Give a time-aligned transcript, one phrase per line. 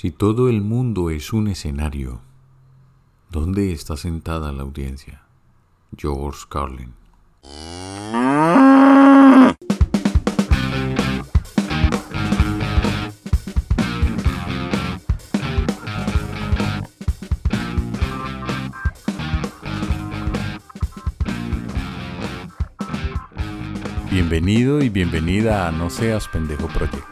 [0.00, 2.22] Si todo el mundo es un escenario,
[3.28, 5.24] ¿dónde está sentada la audiencia?
[5.94, 6.94] George Carlin.
[24.10, 27.04] Bienvenido y bienvenida a No Seas Pendejo Project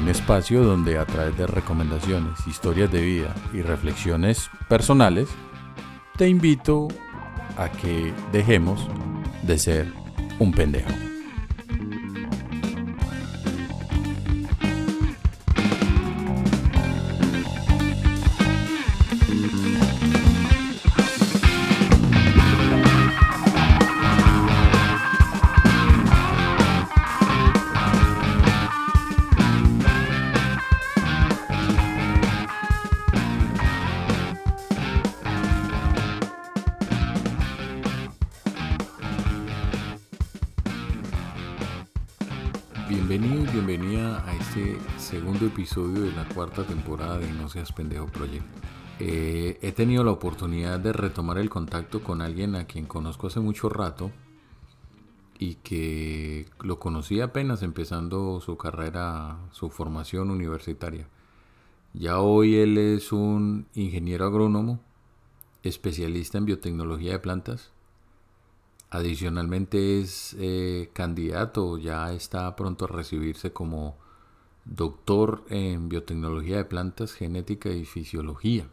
[0.00, 5.28] un espacio donde a través de recomendaciones, historias de vida y reflexiones personales,
[6.16, 6.88] te invito
[7.58, 8.88] a que dejemos
[9.42, 9.92] de ser
[10.38, 11.09] un pendejo.
[47.74, 48.44] Pendejo Project.
[48.98, 53.40] Eh, he tenido la oportunidad de retomar el contacto con alguien a quien conozco hace
[53.40, 54.10] mucho rato
[55.38, 61.08] y que lo conocí apenas empezando su carrera, su formación universitaria.
[61.94, 64.80] Ya hoy él es un ingeniero agrónomo,
[65.62, 67.70] especialista en biotecnología de plantas
[68.90, 73.96] Adicionalmente es eh, candidato, ya está pronto a recibirse como
[74.70, 78.68] doctor en biotecnología de plantas, genética y fisiología.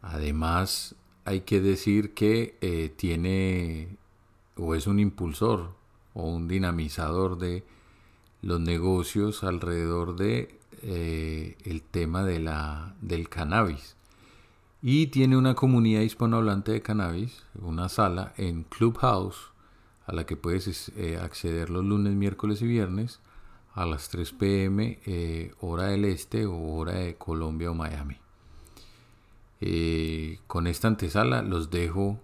[0.00, 3.96] Además, hay que decir que eh, tiene
[4.56, 5.74] o es un impulsor
[6.14, 7.64] o un dinamizador de
[8.40, 13.96] los negocios alrededor de eh, el tema de la, del cannabis
[14.82, 19.52] y tiene una comunidad hispanohablante de cannabis, una sala en Clubhouse
[20.06, 23.18] a la que puedes eh, acceder los lunes, miércoles y viernes
[23.74, 28.16] a las 3 pm eh, hora del este o hora de Colombia o Miami.
[29.60, 32.20] Eh, con esta antesala los dejo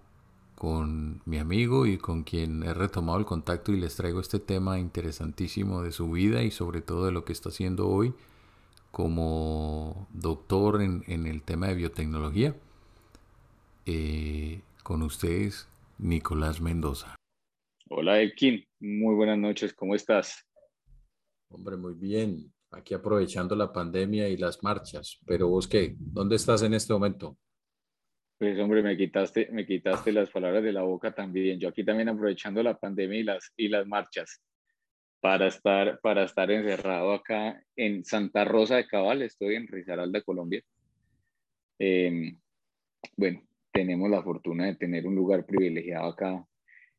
[0.55, 4.79] con mi amigo y con quien he retomado el contacto y les traigo este tema
[4.79, 8.13] interesantísimo de su vida y sobre todo de lo que está haciendo hoy
[8.91, 12.55] como doctor en, el tema de biotecnología.
[13.85, 15.67] Eh, con ustedes,
[15.97, 17.15] Nicolás Mendoza.
[17.89, 18.65] Hola, Elkin.
[18.79, 19.73] Muy buenas noches.
[19.73, 20.45] ¿Cómo estás?
[21.51, 22.51] Hombre, muy bien.
[22.71, 25.19] Aquí aprovechando la pandemia y las marchas.
[25.25, 25.95] Pero vos qué?
[25.97, 27.37] ¿Dónde estás en este momento?
[28.37, 31.59] Pues hombre, me quitaste, me quitaste las palabras de la boca también.
[31.59, 34.41] Yo aquí también aprovechando la pandemia y las, y las marchas
[35.19, 40.63] para estar, para estar encerrado acá en Santa Rosa de Cabal, estoy en Risaralda, Colombia.
[41.77, 42.39] Em,
[43.15, 46.45] bueno, tenemos la fortuna de tener un lugar privilegiado acá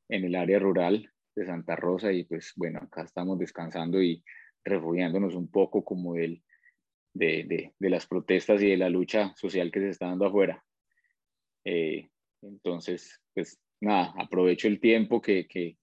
[0.09, 4.23] en el área rural de Santa Rosa y pues bueno, acá estamos descansando y
[4.65, 6.43] refugiándonos un poco como del,
[7.15, 10.65] de, de, las protestas y de la lucha social que se está dando afuera.
[11.65, 12.09] Eh,
[12.43, 15.77] entonces, pues nada, aprovecho el tiempo que, que,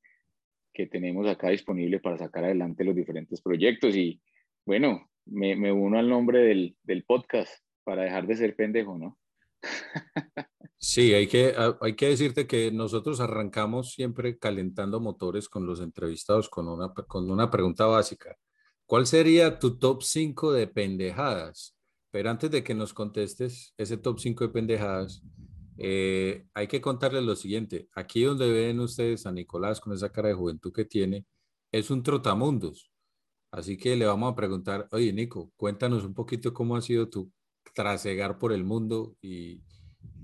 [0.73, 3.95] que tenemos acá disponible para sacar adelante los diferentes proyectos.
[3.95, 4.22] Y
[4.66, 9.17] bueno, me, me uno al nombre del, del, podcast para dejar de ser pendejo, ¿no?
[10.81, 16.47] Sí, hay que, hay que decirte que nosotros arrancamos siempre calentando motores con los entrevistados
[16.47, 18.38] con una, con una pregunta básica.
[18.89, 21.77] ¿Cuál sería tu top 5 de pendejadas?
[22.09, 25.22] Pero antes de que nos contestes ese top 5 de pendejadas,
[25.77, 27.88] eh, hay que contarles lo siguiente.
[27.94, 31.28] Aquí donde ven ustedes a Nicolás con esa cara de juventud que tiene,
[31.72, 32.89] es un trotamundos.
[33.51, 37.31] Así que le vamos a preguntar, oye Nico, cuéntanos un poquito cómo ha sido tu
[37.75, 39.61] trasegar por el mundo y,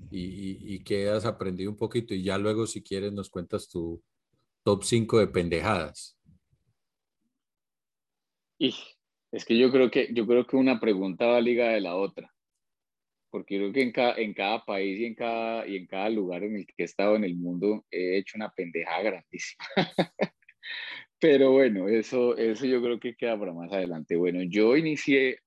[0.09, 2.15] y, qué has aprendido un poquito.
[2.15, 4.01] Y ya luego, si quieres, nos cuentas tu
[4.63, 6.14] top 5 de pendejadas.
[8.57, 8.73] Y
[9.31, 12.35] es que yo creo que yo creo que una pregunta va ligada de la otra
[13.35, 16.41] porque creo que en cada, en cada país y en cada, y en cada lugar
[16.45, 19.65] en el que he estado en el mundo he hecho una pendeja grandísima.
[21.19, 24.15] Pero bueno, eso, eso yo creo que queda para más adelante.
[24.15, 25.39] Bueno, yo inicié,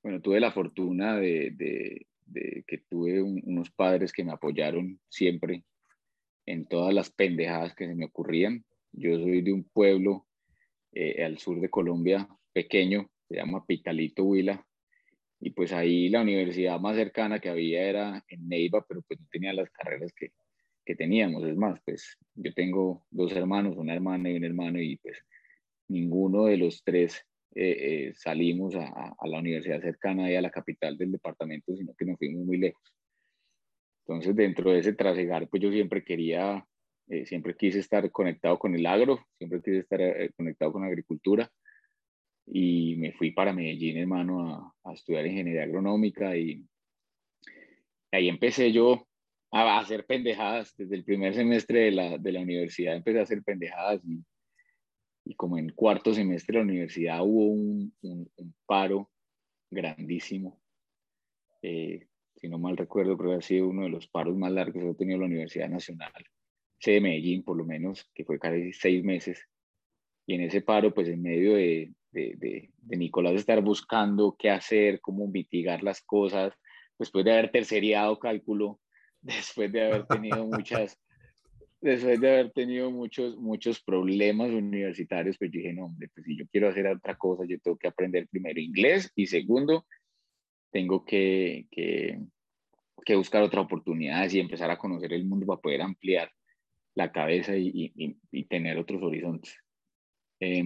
[0.00, 5.64] bueno, tuve la fortuna de, de, de que tuve unos padres que me apoyaron siempre
[6.46, 8.64] en todas las pendejadas que se me ocurrían.
[8.92, 10.24] Yo soy de un pueblo
[10.92, 14.66] eh, al sur de Colombia, pequeño, se llama Picalito Huila,
[15.40, 19.26] y pues ahí la universidad más cercana que había era en Neiva, pero pues no
[19.30, 20.30] tenía las carreras que,
[20.84, 21.44] que teníamos.
[21.44, 25.18] Es más, pues yo tengo dos hermanos, una hermana y un hermano, y pues
[25.88, 31.12] ninguno de los tres eh, salimos a, la universidad cercana y a la capital del
[31.12, 32.82] departamento, sino que nos fuimos muy lejos.
[34.06, 36.66] Entonces, dentro de ese trasegar, pues yo siempre quería,
[37.24, 40.00] siempre quise estar conectado con el agro, siempre quise estar
[40.34, 41.50] conectado con la agricultura
[42.46, 46.66] y me fui para Medellín, hermano, a, a estudiar ingeniería agronómica y
[48.10, 49.06] ahí empecé yo
[49.52, 50.74] a hacer pendejadas.
[50.76, 54.24] Desde el primer semestre de la, de la universidad empecé a hacer pendejadas y,
[55.36, 59.10] como en cuarto semestre de la universidad hubo un, un, paro
[59.70, 60.60] grandísimo.
[61.62, 62.06] Eh,
[62.36, 64.90] si no mal recuerdo, creo que ha sido uno de los paros más largos que
[64.90, 66.12] ha tenido la Universidad Nacional,
[66.90, 69.46] de Medellín por lo menos, que fue casi seis meses.
[70.26, 75.00] Y en ese paro, pues en medio de, de, de, Nicolás estar buscando qué hacer,
[75.00, 76.52] cómo mitigar las cosas,
[76.98, 78.80] después de haber terceriado cálculo,
[79.20, 80.98] después de haber tenido muchas,
[81.80, 86.46] después de haber tenido muchos, muchos problemas universitarios, pues dije, no, hombre, pues si yo
[86.50, 89.86] quiero hacer otra cosa, yo tengo que aprender primero inglés y segundo,
[90.70, 92.18] tengo que, que,
[93.04, 96.30] que buscar otras oportunidades y empezar a conocer el mundo para poder ampliar
[96.94, 98.14] la cabeza y,
[98.48, 99.56] tener otros horizontes.
[100.40, 100.62] Eh,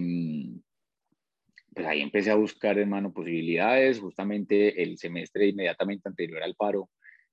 [1.77, 3.99] pues ahí empecé a buscar, hermano, posibilidades.
[3.99, 6.89] Justamente el semestre inmediatamente anterior al paro,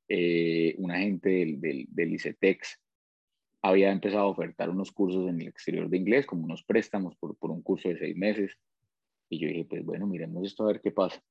[0.06, 2.78] eh, un agente del, del, del, ICETEX
[3.62, 7.38] había empezado a ofertar unos cursos en el exterior de inglés, como unos préstamos por,
[7.38, 8.58] por un curso de seis meses.
[9.30, 11.22] Y yo dije, pues bueno, miremos esto a ver qué pasa.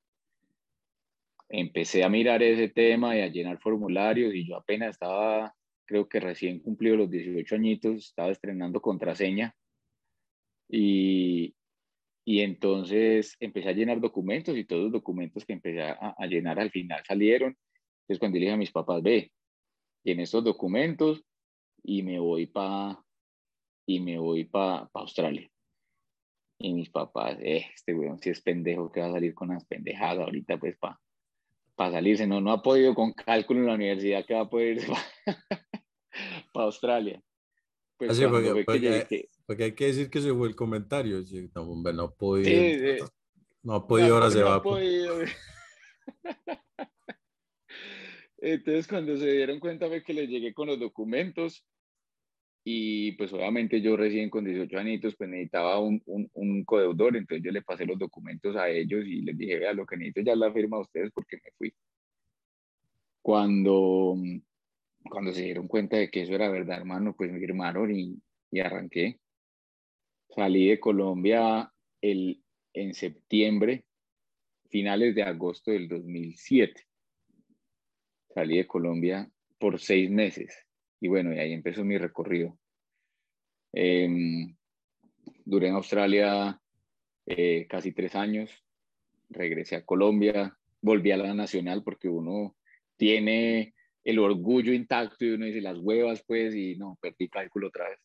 [1.50, 5.54] Empecé a mirar ese tema y a llenar formularios y yo apenas estaba,
[5.85, 9.56] creo que recién cumplido los 18 añitos, estaba estrenando contraseña
[10.69, 11.56] y,
[12.25, 16.71] y entonces empecé a llenar documentos y todos los documentos que empecé a, llenar al
[16.71, 17.57] final salieron.
[18.01, 19.31] Entonces cuando dije a mis papás, ve,
[20.06, 21.24] en estos documentos
[21.83, 23.00] y me voy para
[23.86, 25.50] y me voy para pa Australia.
[26.59, 29.65] Y mis papás, eh, este weón si es pendejo que va a salir con las
[29.65, 31.00] pendejadas ahorita pues para
[31.75, 32.25] pa salirse.
[32.25, 34.79] No, no ha podido con cálculo en la universidad que va a poder
[36.53, 37.21] para Australia.
[37.97, 41.21] Pues Así porque, porque, porque, hay que decir que ese fue el comentario.
[41.53, 43.05] No, no ha podido.
[43.61, 44.61] No ha podido, ahora se va.
[48.38, 51.65] Entonces, cuando se dieron cuenta, fue que les llegué con los documentos
[52.65, 57.44] y pues obviamente yo recién con 18 añitos pues necesitaba un, un, un codeudor, entonces
[57.44, 60.35] yo le pasé los documentos a ellos y les dije, vea, lo que necesito ya
[60.35, 61.73] la firma a ustedes porque me fui.
[63.21, 64.15] Cuando
[65.09, 68.21] cuando se dieron cuenta de que eso era verdad, hermano, pues me firmaron y,
[68.51, 69.19] y arranqué.
[70.29, 71.71] Salí de Colombia
[72.01, 73.85] el, en septiembre,
[74.69, 76.88] finales de agosto del 2007.
[78.33, 79.29] Salí de Colombia
[79.59, 80.65] por seis meses
[81.03, 82.57] y bueno, y ahí empezó mi recorrido.
[83.73, 84.55] Em,
[85.44, 86.61] duré en Australia
[87.25, 88.63] eh, casi tres años,
[89.29, 92.55] regresé a Colombia, volví a la nacional porque uno
[92.95, 93.73] tiene
[94.03, 98.00] el orgullo intacto y uno dice las huevas, pues, y no, perdí cálculo otra vez.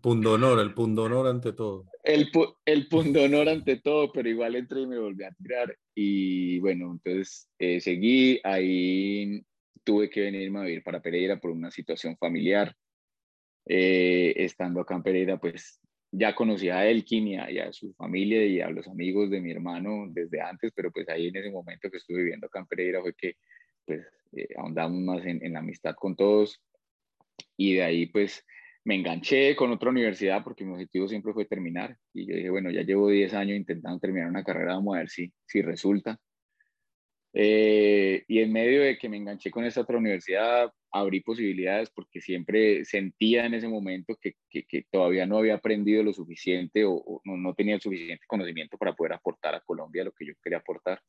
[0.00, 1.86] Pundonor, el pundonor ante todo.
[2.04, 2.30] El,
[2.64, 5.76] el pundonor ante todo, pero igual entré y me volví a tirar.
[5.94, 9.42] Y bueno, entonces eh, seguí, ahí
[9.82, 12.74] tuve que venirme a vivir para Pereira por una situación familiar.
[13.66, 15.80] Eh, estando acá en Pereira, pues
[16.10, 19.40] ya conocía a Elkin y a, y a, su familia y a los amigos de
[19.40, 22.66] mi hermano desde antes, pero pues ahí en ese momento que estuve viviendo acá en
[22.66, 23.34] Pereira fue que
[23.88, 26.62] pues eh, ahondamos más en, en, la amistad con todos
[27.56, 28.44] y de ahí pues
[28.84, 32.70] me enganché con otra universidad porque mi objetivo siempre fue terminar y yo dije, bueno,
[32.70, 36.18] ya llevo 10 años intentando terminar una carrera, vamos a ver si, si resulta.
[37.34, 42.20] Eh, y en medio de que me enganché con esta otra universidad, abrí posibilidades porque
[42.20, 46.92] siempre sentía en ese momento que, que, que todavía no había aprendido lo suficiente o,
[46.94, 50.32] o no, no, tenía el suficiente conocimiento para poder aportar a Colombia lo que yo
[50.42, 51.00] quería aportar.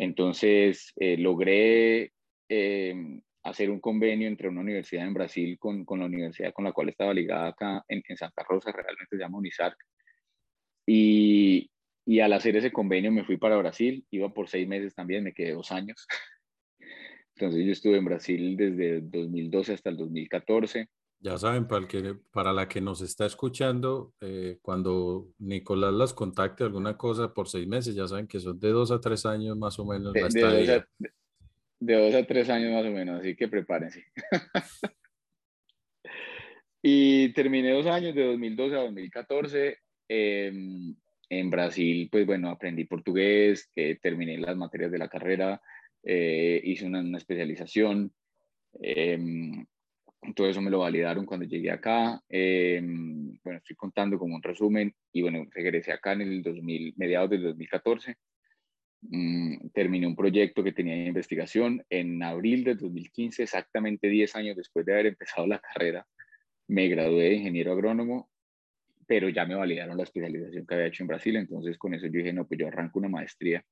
[0.00, 2.10] Entonces, eh, logré
[2.48, 2.94] eh,
[3.42, 6.88] hacer un convenio entre una universidad en Brasil con, con, la universidad con la cual
[6.88, 9.76] estaba ligada acá en, en Santa Rosa, realmente se llama UNISARC.
[10.86, 11.70] Y,
[12.06, 15.34] y, al hacer ese convenio me fui para Brasil, iba por seis meses también, me
[15.34, 16.06] quedé dos años.
[17.36, 20.88] Entonces yo estuve en Brasil desde 2012 hasta el 2014.
[21.22, 26.14] Ya saben, para, el que, para la que nos está escuchando, eh, cuando Nicolás las
[26.14, 29.56] contacte alguna cosa por seis meses, ya saben que son de dos a tres años
[29.58, 30.14] más o menos.
[30.14, 30.86] De, de, dos, a,
[31.78, 34.06] de dos, a, tres años más o menos, así que prepárense.
[36.82, 39.78] y terminé dos años, de 2012 a 2014.
[40.08, 40.52] Eh,
[41.30, 45.62] en Brasil, pues bueno, aprendí portugués, eh, terminé las materias de la carrera,
[46.02, 48.12] eh, hice una, una especialización.
[48.82, 49.16] Eh,
[50.34, 52.22] todo eso me lo validaron cuando llegué acá.
[52.28, 57.30] Em, bueno, estoy contando como un resumen y bueno, regresé acá en el 2000, mediados
[57.30, 58.16] del 2014.
[59.02, 64.56] Mm, terminé un proyecto que tenía de investigación en abril del 2015, exactamente 10 años
[64.56, 66.06] después de haber empezado la carrera.
[66.68, 68.30] Me gradué de ingeniero agrónomo,
[69.06, 72.12] pero ya me validaron la especialización que había hecho en Brasil, entonces con eso yo
[72.12, 73.64] dije, no, pues yo arranco una maestría.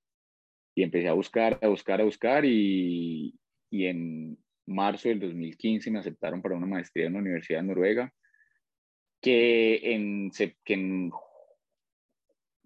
[0.74, 3.34] Y empecé a buscar, a buscar, a buscar y,
[3.70, 4.38] y en
[4.68, 8.12] marzo del 2015 me aceptaron para una maestría en la Universidad de Noruega,
[9.20, 11.10] que en, que en,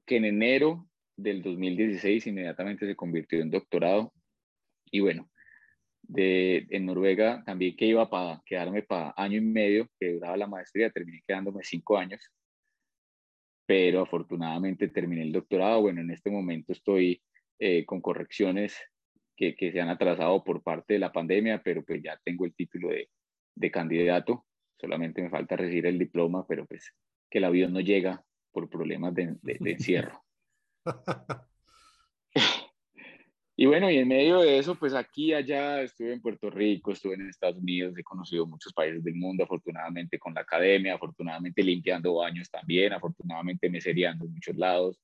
[0.04, 4.12] que en enero del 2016 inmediatamente se convirtió en doctorado.
[4.90, 5.30] Y bueno,
[6.02, 10.46] de, en Noruega también que iba para quedarme para año y medio, que duraba la
[10.46, 12.20] maestría, terminé quedándome cinco años,
[13.66, 15.82] pero afortunadamente terminé el doctorado.
[15.82, 17.22] Bueno, en este momento estoy
[17.58, 18.76] eh, con correcciones
[19.42, 22.54] que, que, se han atrasado por parte de la pandemia, pero pues ya tengo el
[22.54, 23.08] título de,
[23.56, 24.46] de candidato,
[24.80, 26.94] solamente me falta recibir el diploma, pero pues
[27.28, 28.22] que el avión no llega
[28.52, 30.22] por problemas de, de encierro.
[33.56, 37.14] y bueno, y en medio de eso, pues aquí, allá, estuve en Puerto Rico, estuve
[37.14, 42.14] en Estados Unidos, he conocido muchos países del mundo, afortunadamente con la academia, afortunadamente limpiando
[42.14, 45.00] baños también, afortunadamente mesereando en muchos lados.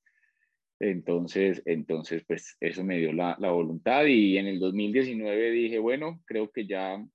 [0.79, 6.21] Entonces, entonces, pues eso me dio la, la voluntad y en el 2019 dije, bueno,
[6.25, 7.05] creo que ya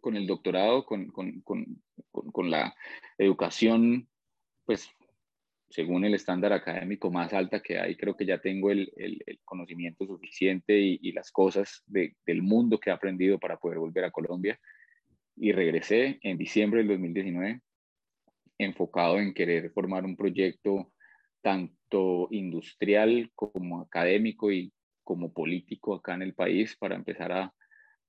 [0.00, 2.74] con el doctorado, con, con, con, con la
[3.16, 4.08] educación,
[4.66, 4.90] pues
[5.70, 10.04] según el estándar académico más alta que hay, creo que ya tengo el, el, conocimiento
[10.04, 14.10] suficiente y, y las cosas de, del mundo que he aprendido para poder volver a
[14.10, 14.58] Colombia.
[15.36, 17.62] Y regresé en diciembre del 2019
[18.58, 20.92] enfocado en querer formar un proyecto
[21.42, 27.54] tanto industrial como académico y como político acá en el país para empezar a,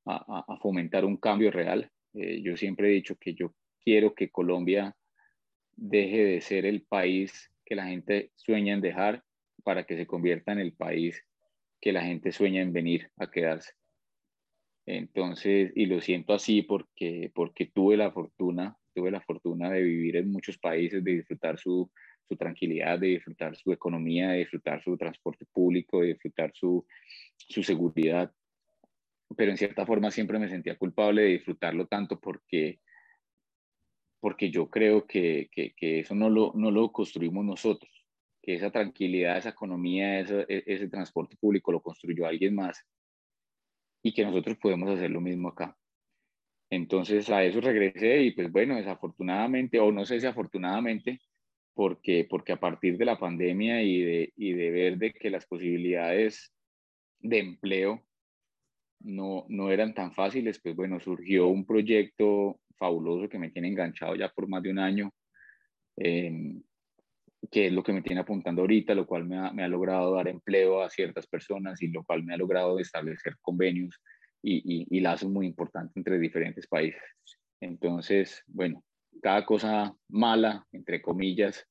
[0.05, 1.89] a, fomentar un cambio real.
[2.13, 4.95] Eh, yo siempre he dicho que yo quiero que Colombia
[5.75, 9.23] deje de ser el país que la gente sueña en dejar
[9.63, 11.23] para que se convierta en el país
[11.79, 13.71] que la gente sueña en venir a quedarse.
[14.85, 20.17] Entonces, y lo siento así porque, porque tuve la fortuna, tuve la fortuna de vivir
[20.17, 21.91] en muchos países, de disfrutar su,
[22.31, 26.85] su tranquilidad, de disfrutar su economía, de disfrutar su transporte público, de disfrutar su,
[27.35, 28.31] su seguridad.
[29.35, 32.79] Pero en cierta forma siempre me sentía culpable de disfrutarlo tanto porque
[34.21, 37.91] porque yo creo que, que, que eso no lo, no lo construimos nosotros,
[38.39, 42.85] que esa tranquilidad, esa economía, ese, ese transporte público lo construyó alguien más
[44.03, 45.75] y que nosotros podemos hacer lo mismo acá.
[46.69, 51.19] Entonces a eso regresé y pues bueno, desafortunadamente, o no sé si afortunadamente,
[51.73, 55.45] porque, porque a partir de la pandemia y de, y de ver de que las
[55.45, 56.51] posibilidades
[57.19, 58.01] de empleo
[58.99, 64.15] no, no eran tan fáciles, pues bueno, surgió un proyecto fabuloso que me tiene enganchado
[64.15, 65.11] ya por más de un año,
[65.97, 66.61] em,
[67.49, 70.13] que es lo que me tiene apuntando ahorita, lo cual me ha, me ha, logrado
[70.15, 73.99] dar empleo a ciertas personas y lo cual me ha logrado establecer convenios
[74.43, 77.01] y, y, y lazos muy importantes entre diferentes países.
[77.59, 78.83] Entonces, bueno,
[79.21, 81.67] cada cosa mala, entre comillas,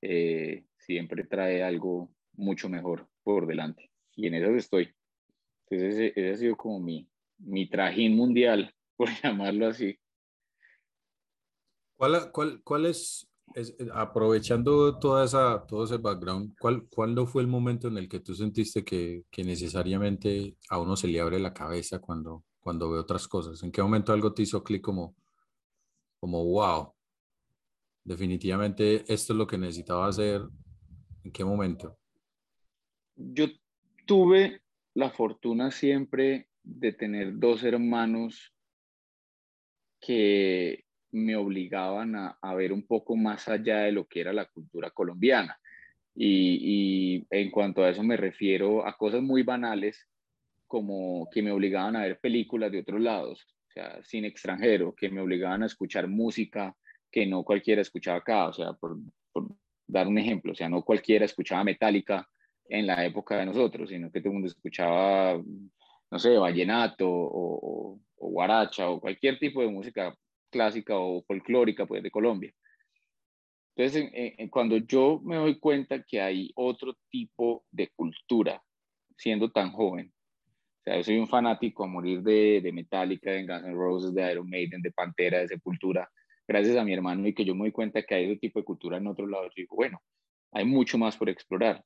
[0.00, 3.90] eh, siempre trae algo mucho mejor por delante.
[4.14, 4.94] Y en eso estoy.
[5.68, 7.08] Entonces, ese, ese ha sido como mi,
[7.38, 9.98] mi trajín mundial, por llamarlo así.
[11.96, 17.48] ¿Cuál, cuál, cuál es, es, aprovechando toda esa, todo ese background, ¿cuál, ¿cuándo fue el
[17.48, 21.52] momento en el que tú sentiste que, que necesariamente a uno se le abre la
[21.52, 23.62] cabeza cuando, cuando ve otras cosas?
[23.62, 25.16] ¿En qué momento algo te hizo clic como,
[26.20, 26.92] como, wow,
[28.04, 30.42] definitivamente esto es lo que necesitaba hacer?
[31.24, 31.98] ¿En qué momento?
[33.16, 33.46] Yo
[34.06, 34.62] tuve
[34.94, 38.54] la fortuna siempre de tener dos hermanos
[40.00, 44.90] que me obligaban a, ver un poco más allá de lo que era la cultura
[44.90, 45.58] colombiana.
[46.14, 50.08] Y, en cuanto a eso me refiero a cosas muy banales,
[50.66, 53.46] como que me obligaban a ver películas de otros lados,
[53.78, 56.74] sea, cine extranjero, que me obligaban a escuchar música
[57.10, 58.98] que no cualquiera escuchaba acá, o sea, por,
[59.86, 62.28] dar un ejemplo, o sea, no cualquiera escuchaba Metallica
[62.68, 65.40] en la época de nosotros, sino que todo el mundo escuchaba,
[66.10, 70.14] no sé, vallenato o, o, o guaracha o cualquier tipo de música
[70.50, 72.52] clásica o folclórica pues, de Colombia.
[73.76, 74.10] Entonces,
[74.50, 78.60] cuando yo me doy cuenta que hay otro tipo de cultura,
[79.16, 80.12] siendo tan joven,
[80.88, 84.32] sea, yo soy un fanático a morir de, de Metallica, de Guns N' Roses, de
[84.32, 86.10] Iron Maiden, de Pantera, de Sepultura,
[86.46, 88.64] gracias a mi hermano y que yo me doy cuenta que hay otro tipo de
[88.64, 90.00] cultura en otro lado, yo digo, bueno,
[90.52, 91.84] hay mucho más por explorar.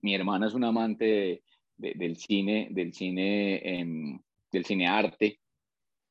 [0.00, 1.42] Mi hermana es una amante de,
[1.76, 4.20] de, del cine, del cine,
[4.52, 5.40] del cine arte,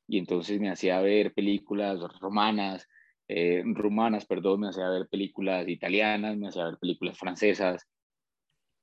[0.08, 2.88] y entonces me hacía ver películas romanas,
[3.28, 7.86] eh, rumanas, perdón, me hacía ver películas italianas, me hacía ver películas francesas.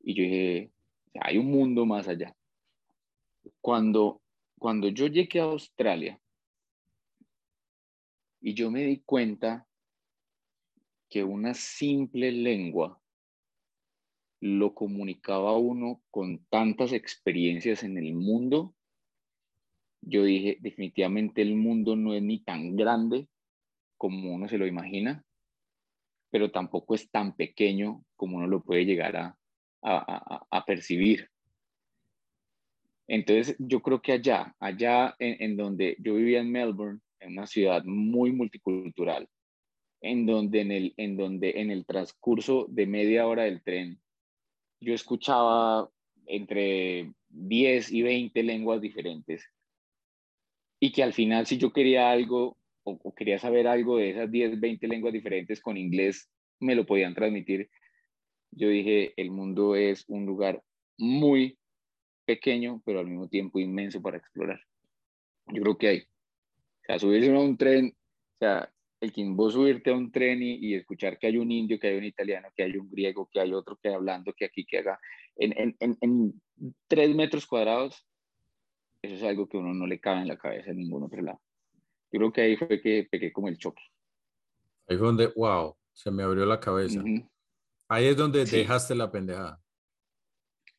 [0.01, 0.71] Y yo dije,
[1.19, 2.35] hay un mundo más allá.
[3.61, 4.21] Cuando,
[4.57, 6.19] cuando yo llegué a Australia
[8.41, 9.67] y yo me di cuenta
[11.09, 13.01] que una simple lengua
[14.41, 18.75] lo comunicaba uno con tantas experiencias en el mundo,
[20.01, 23.27] yo dije, definitivamente el mundo no es ni tan grande
[23.97, 25.25] como uno se lo imagina,
[26.29, 29.37] pero tampoco es tan pequeño como uno lo puede llegar a,
[29.81, 31.29] a, percibir.
[33.07, 37.83] Entonces, yo creo que allá, allá en, donde yo vivía en Melbourne, en una ciudad
[37.85, 39.27] muy multicultural,
[40.01, 43.99] en donde en el, en donde en el transcurso de media hora del tren,
[44.81, 45.89] yo escuchaba
[46.25, 49.45] entre 10 y 20 lenguas diferentes.
[50.79, 54.59] Y que al final, si yo quería algo, o, quería saber algo de esas 10,
[54.59, 57.69] 20 lenguas diferentes con inglés, me lo podían transmitir.
[58.51, 60.61] Yo dije, el mundo es un lugar
[60.97, 61.57] muy
[62.25, 64.59] pequeño, pero al mismo tiempo inmenso para explorar.
[65.47, 65.99] Yo creo que hay.
[65.99, 70.41] O sea, subirse a un tren, o sea, el que vos subirte a un tren
[70.41, 73.39] y, escuchar que hay un indio, que hay un italiano, que hay un griego, que
[73.39, 74.99] hay otro que hablando, que aquí, que haga,
[75.35, 76.41] en, en, en,
[76.87, 78.05] tres metros cuadrados,
[79.01, 81.39] eso es algo que uno no le cabe en la cabeza en ningún otro lado.
[82.11, 83.83] Yo creo que ahí fue que pegué como el choque.
[84.87, 87.03] Ahí fue donde, wow, se me abrió la cabeza.
[87.87, 89.61] Ahí es donde dejaste la pendejada.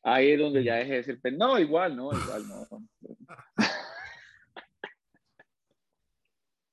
[0.09, 1.51] Ahí es donde ya dejé de ser pendejada.
[1.51, 2.65] No, igual, no, igual, no.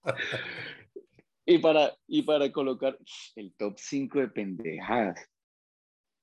[1.44, 2.96] y, para, y para colocar
[3.34, 5.28] el top 5 de pendejadas.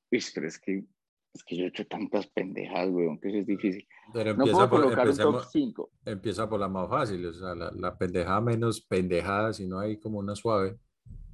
[0.09, 0.85] Uy, pero es que
[1.33, 3.85] es que yo he hecho tantas pendejadas, weón, que eso es difícil.
[4.13, 5.91] Pero no puedo por, colocar un top 5.
[6.05, 9.99] Empieza por la más fácil, o sea, la, la, pendejada menos pendejada, si no hay
[9.99, 10.77] como una suave.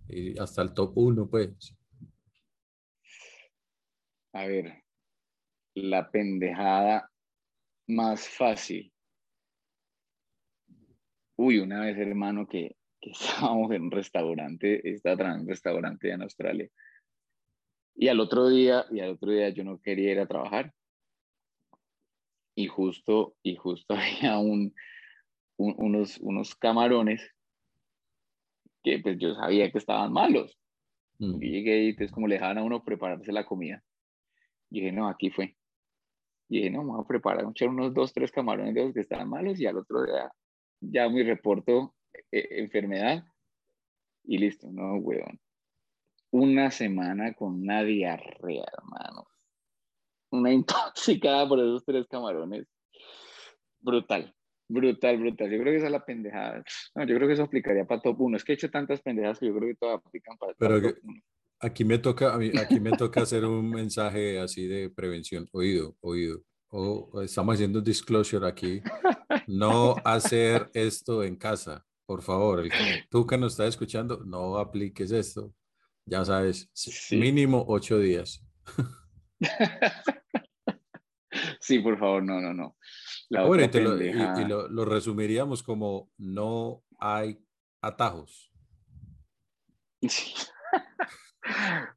[0.08, 1.76] Y hasta el top 1, pues.
[4.34, 4.87] A ver,
[5.84, 7.10] la pendejada
[7.88, 8.92] más fácil.
[11.36, 16.22] Uy, una vez, hermano, que, que estábamos en un restaurante, estaba en un restaurante en
[16.24, 16.70] Australia
[17.98, 20.72] y al otro día, y al otro día yo no quería ir a trabajar.
[22.56, 24.74] Y justo, y justo había un,
[25.58, 27.34] unos, unos camarones
[28.84, 30.58] que pues yo sabía que estaban malos.
[31.18, 31.42] Mm.
[31.42, 33.84] Y llegué y entonces como le dejaban a uno prepararse la comida.
[34.70, 35.56] Y dije, no, aquí fue.
[36.50, 39.30] Y dije, no, vamos a preparar, echar unos dos, tres camarones de los que estaban
[39.30, 40.32] malos y al otro día
[40.80, 41.96] ya mi reporto
[42.32, 43.24] eh, enfermedad
[44.24, 45.40] y listo, no, weón
[46.32, 49.28] una semana con una diarrea, hermano.
[50.32, 52.68] Una intoxicada por esos tres camarones.
[53.80, 54.34] Brutal,
[54.68, 55.50] brutal, brutal.
[55.50, 56.64] Yo creo que esa es la pendejada.
[56.96, 58.38] No, yo creo que eso aplicaría para top 1.
[58.38, 60.98] Es que he hecho tantas pendejadas que yo creo que todas aplican para, Pero top
[61.04, 61.22] 1.
[61.60, 65.48] Aquí me toca, aquí me toca hacer un mensaje así de prevención.
[65.52, 66.44] Oído, oído.
[66.70, 68.82] O estamos haciendo un disclosure aquí.
[69.48, 71.84] No hacer esto en casa.
[72.06, 72.72] Por favor, el,
[73.10, 75.54] tú que nos estás escuchando, no apliques esto
[76.08, 76.70] ya sabes,
[77.12, 78.42] mínimo ocho días.
[81.60, 82.78] sí, por favor, no, no, no.
[83.46, 87.38] bueno, y, lo, resumiríamos como no hay
[87.82, 88.52] atajos.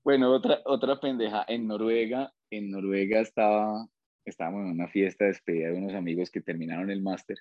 [0.04, 1.44] Bueno, otra, otra pendeja.
[1.48, 3.86] En Noruega, en Noruega estaba,
[4.24, 7.38] estábamos en una fiesta de despedida de unos amigos que terminaron el máster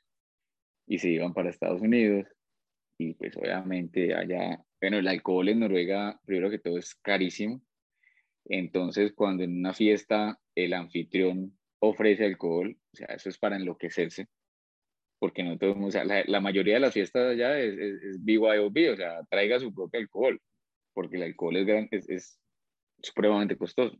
[0.87, 2.27] y se iban para Estados Unidos.
[2.97, 7.61] Y pues obviamente allá bueno, el alcohol en Noruega, primero que todo, es carísimo.
[8.45, 14.27] Entonces, cuando en una fiesta el anfitrión ofrece alcohol, o sea, eso es para enloquecerse,
[15.19, 18.95] porque no todo, o sea, la, mayoría de las fiestas allá es, es, BYOB, o
[18.95, 20.41] sea, traiga su propio alcohol,
[20.99, 22.39] porque el alcohol es, es, es
[23.01, 23.97] supremamente costoso.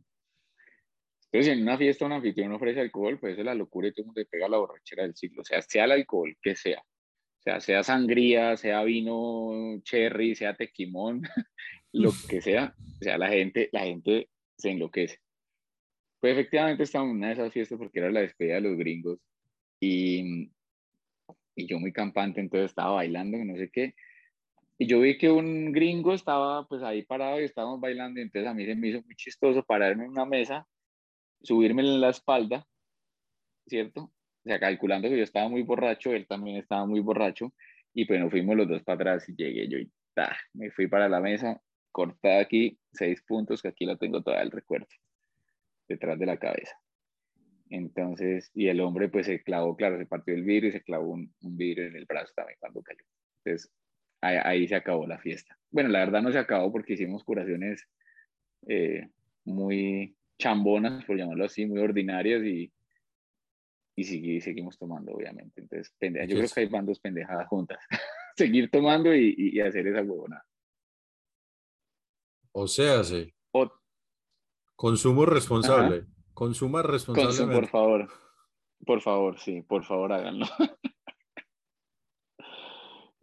[1.32, 4.06] Entonces, en una fiesta un anfitrión ofrece alcohol, pues es la locura y todo el
[4.08, 6.80] mundo pega la borrachera del siglo, o sea, sea el alcohol que sea.
[6.80, 11.22] O sea, sea sangría, sea vino cherry, sea tequimón,
[11.92, 12.74] lo que sea.
[13.00, 15.20] O sea, la gente, la gente se enloquece.
[16.20, 19.18] Pues efectivamente estaba en una de esas fiestas porque era la despedida de los gringos
[19.80, 20.52] y,
[21.54, 23.94] y yo muy campante, entonces estaba bailando, no sé qué.
[24.80, 28.50] Y yo vi que un gringo estaba pues ahí parado y estábamos bailando y entonces
[28.50, 30.66] a mí se me hizo muy chistoso pararme en una mesa,
[31.42, 32.66] subirme en la espalda,
[33.66, 34.10] ¿cierto?
[34.40, 37.52] o sea, calculando que yo estaba muy borracho, él también estaba muy borracho,
[37.92, 40.86] y pues nos fuimos los dos para atrás y llegué yo y ta, me fui
[40.86, 41.60] para la mesa,
[41.92, 44.86] corté aquí seis puntos, que aquí lo tengo todavía el recuerdo,
[45.88, 46.74] detrás de la cabeza.
[47.68, 51.12] Entonces, y el hombre pues se clavó, claro, se partió el vidrio y se clavó
[51.12, 53.04] un, vidrio en el brazo también cuando cayó.
[53.44, 53.70] Entonces,
[54.20, 55.58] ahí, se acabó la fiesta.
[55.70, 57.86] Bueno, la verdad no se acabó porque hicimos curaciones
[58.68, 59.08] eh,
[59.44, 62.72] muy chambonas, por llamarlo así, muy ordinarias y,
[63.96, 65.60] y, seguimos tomando, obviamente.
[65.60, 67.78] Entonces, yo creo que hay van dos pendejadas juntas.
[68.36, 70.42] Seguir tomando y, hacer esa huevona.
[72.52, 73.32] O sea, sí.
[74.74, 76.06] Consumo responsable.
[76.32, 77.54] Consuma responsablemente.
[77.54, 78.08] por favor.
[78.86, 80.46] Por favor, sí, por favor háganlo.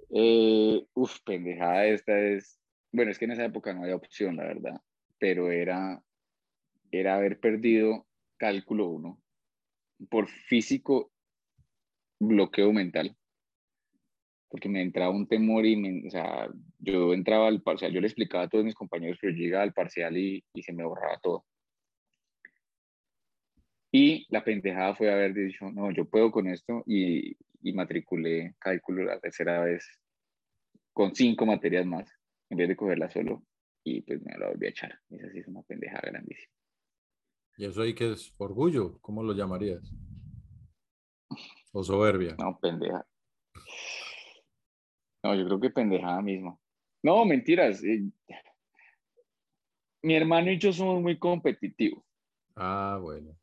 [0.09, 2.59] eh, uf, pendejada esta es.
[2.91, 4.81] Bueno, es que en esa época no había opción, la verdad.
[5.19, 6.01] Pero era,
[6.91, 9.19] era haber perdido cálculo 1
[10.09, 11.11] por físico
[12.19, 13.15] bloqueo mental.
[14.49, 18.07] Porque me entraba un temor y me, o sea, yo entraba al parcial, yo le
[18.07, 21.19] explicaba a todos mis compañeros, pero yo llegaba al parcial y, y se me borraba
[21.19, 21.45] todo.
[23.91, 27.35] Y la pendejada fue haber dicho, no, yo puedo con esto y,
[27.67, 29.85] y matriculé cálculo la tercera vez
[30.93, 32.09] con cinco materias más,
[32.49, 33.43] en vez de cogerla solo
[33.83, 34.99] y pues me la volví a echar.
[35.09, 36.53] Esa sí es una pendejada grandísima.
[37.57, 38.33] ¿Y eso ahí qué es?
[38.37, 38.99] ¿Orgullo?
[39.01, 39.91] ¿Cómo lo llamarías?
[41.71, 42.35] ¿O soberbia?
[42.39, 43.05] No, pendeja.
[45.23, 46.61] No, yo creo que pendejada mismo.
[47.03, 47.83] No, mentiras.
[47.83, 48.09] Eh,
[50.03, 52.03] mi hermano y yo somos muy competitivos.
[52.55, 53.37] Ah, bueno.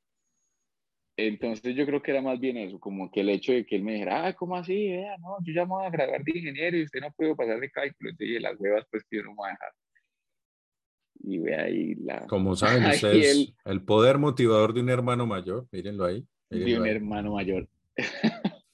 [1.17, 3.85] Entonces yo creo que era más bien eso, como que el hecho de que él
[3.85, 4.91] me dijera, ah, ¿cómo así?
[5.21, 7.71] no, yo ya me voy a graduar de ingeniero y usted no puede pasar de
[7.71, 8.11] cálculo.
[8.11, 9.73] Entonces, las huevas, pues que yo no me voy a dejar.
[11.21, 12.27] Y ve ahí la...
[12.27, 16.27] Como saben ustedes, el, poder motivador de un hermano mayor, mírenlo ahí.
[16.51, 17.69] de un hermano mayor.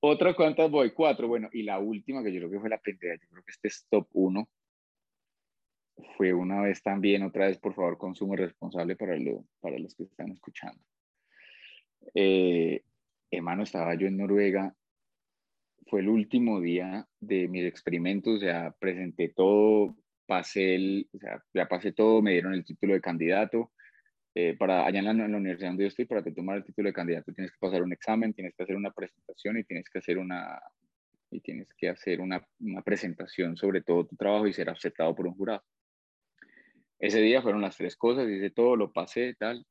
[0.00, 0.92] Otra, ¿cuántas voy?
[0.92, 1.26] Cuatro.
[1.26, 3.66] Bueno, y la última, que yo creo que fue la pendeja, yo creo que este
[3.66, 4.48] es top uno.
[6.16, 10.04] Fue una vez también, otra vez, por favor, consumo responsable para, lo, para los que
[10.04, 10.80] están escuchando
[12.14, 12.82] eh,
[13.30, 14.74] hermano, estaba yo en Noruega,
[15.86, 21.06] fue el último día de mis experimentos, o sea, presenté todo, pasé
[21.54, 23.72] ya pasé todo, me dieron el título de candidato.
[24.34, 27.32] Eh, para allá en la, universidad donde yo estoy, para tomar el título de candidato
[27.32, 30.60] tienes que pasar un examen, tienes que hacer una presentación y tienes que hacer una
[31.30, 35.26] y tienes que hacer una, una presentación sobre todo tu trabajo y ser aceptado por
[35.26, 35.62] un jurado.
[36.98, 39.64] Ese día fueron las tres cosas, hice todo, lo pasé, tal.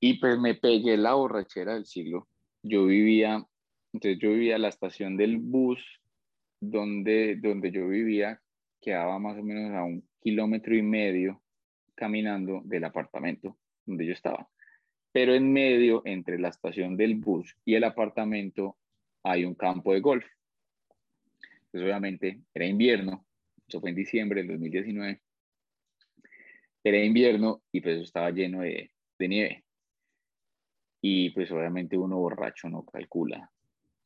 [0.00, 2.28] Y pues me pegué la borrachera del siglo.
[2.62, 3.44] Yo vivía,
[3.92, 5.80] entonces yo vivía la estación del bus
[6.60, 8.40] donde, donde yo vivía,
[8.80, 11.42] quedaba más o menos a un kilómetro y medio
[11.94, 14.48] caminando del apartamento donde yo estaba.
[15.10, 18.76] Pero en medio, entre la estación del bus y el apartamento,
[19.24, 20.26] hay un campo de golf.
[21.72, 23.26] Pues obviamente era invierno,
[23.66, 25.20] eso fue en diciembre del 2019.
[26.84, 29.64] Era invierno y pues estaba lleno de, de nieve
[31.00, 33.50] y pues obviamente uno borracho no calcula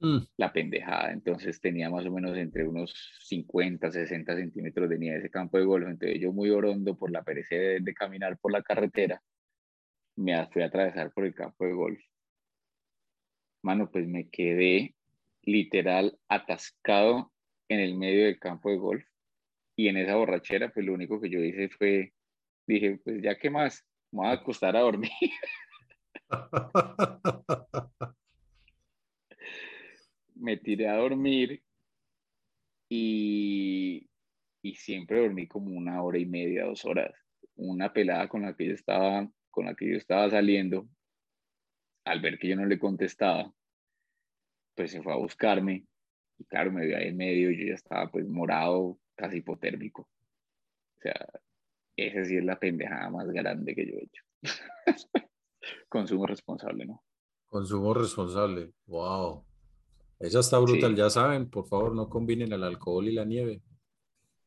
[0.00, 0.18] mm.
[0.36, 5.30] la pendejada, entonces tenía más o menos entre unos 50, 60 centímetros de nieve ese
[5.30, 9.22] campo de golf, entonces yo muy orondo por la pereza de, caminar por la carretera,
[10.16, 12.00] me fui a atravesar por el campo de golf.
[13.62, 14.94] Mano, pues me quedé
[15.42, 17.32] literal atascado
[17.68, 19.04] en el medio del campo de golf
[19.76, 22.12] y en esa borrachera, pues lo único que yo hice fue,
[22.66, 25.10] dije, pues ya qué más, me voy a acostar a dormir.
[30.34, 31.62] me tiré a dormir
[32.88, 34.08] y,
[34.62, 37.14] y, siempre dormí como una hora y media, dos horas.
[37.56, 40.88] Una pelada con la que yo estaba, con la que yo estaba saliendo,
[42.04, 43.52] al ver que yo no le contestaba,
[44.74, 45.86] pues se fue a buscarme
[46.38, 50.02] y claro, me vio ahí en medio y yo ya estaba pues morado, casi hipotérmico.
[50.02, 51.26] O sea,
[51.96, 54.24] esa sí es la pendejada más grande que yo he hecho.
[55.88, 57.02] Consumo responsable, ¿no?
[57.46, 59.44] Consumo responsable, wow.
[60.18, 63.60] Esa está brutal, ya saben, por favor no combinen el alcohol y la nieve.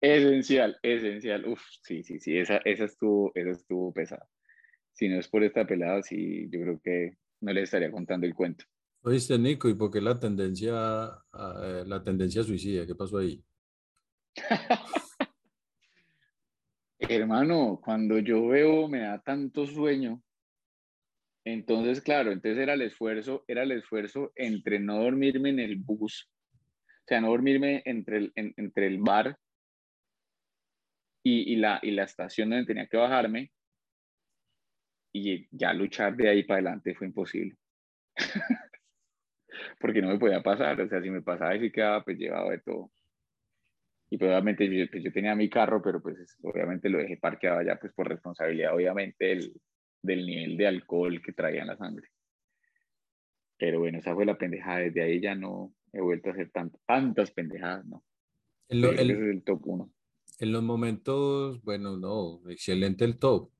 [0.00, 1.46] esencial, esencial.
[1.46, 4.28] Uf, sí, sí, sí, esa, esa, estuvo, esa estuvo pesada.
[4.92, 8.34] Si no es por esta pelada, sí, yo creo que no le estaría contando el
[8.34, 8.64] cuento.
[9.02, 11.10] Oíste, Nico, ¿y por qué la tendencia,
[11.62, 12.86] eh, la tendencia suicida?
[12.86, 13.42] ¿Qué pasó ahí?
[16.98, 20.22] Hermano, cuando yo veo me da tanto sueño.
[21.44, 26.28] Entonces, claro, entonces era el esfuerzo, era el esfuerzo entre no dormirme en el bus,
[26.52, 29.38] o sea, no dormirme entre el, entre el bar
[31.22, 33.52] y, la, y la estación donde tenía que bajarme
[35.12, 37.56] y ya luchar de ahí para adelante fue imposible.
[39.80, 42.50] Porque no me podía pasar, o sea, si me pasaba y si quedaba pues llevado
[42.50, 42.90] de todo.
[44.08, 47.58] Y pues, obviamente yo, pues, yo, tenía mi carro, pero pues obviamente lo dejé parqueado
[47.58, 49.52] allá pues por responsabilidad obviamente del,
[50.02, 52.08] del nivel de alcohol que traía en la sangre.
[53.58, 54.80] Pero bueno, esa fue la pendejada.
[54.80, 56.50] Desde ahí ya no he vuelto a hacer
[56.86, 58.04] tantas pendejadas, ¿no?
[58.68, 59.92] El, el, es el top uno.
[60.38, 63.50] En los momentos, bueno, no, excelente el top.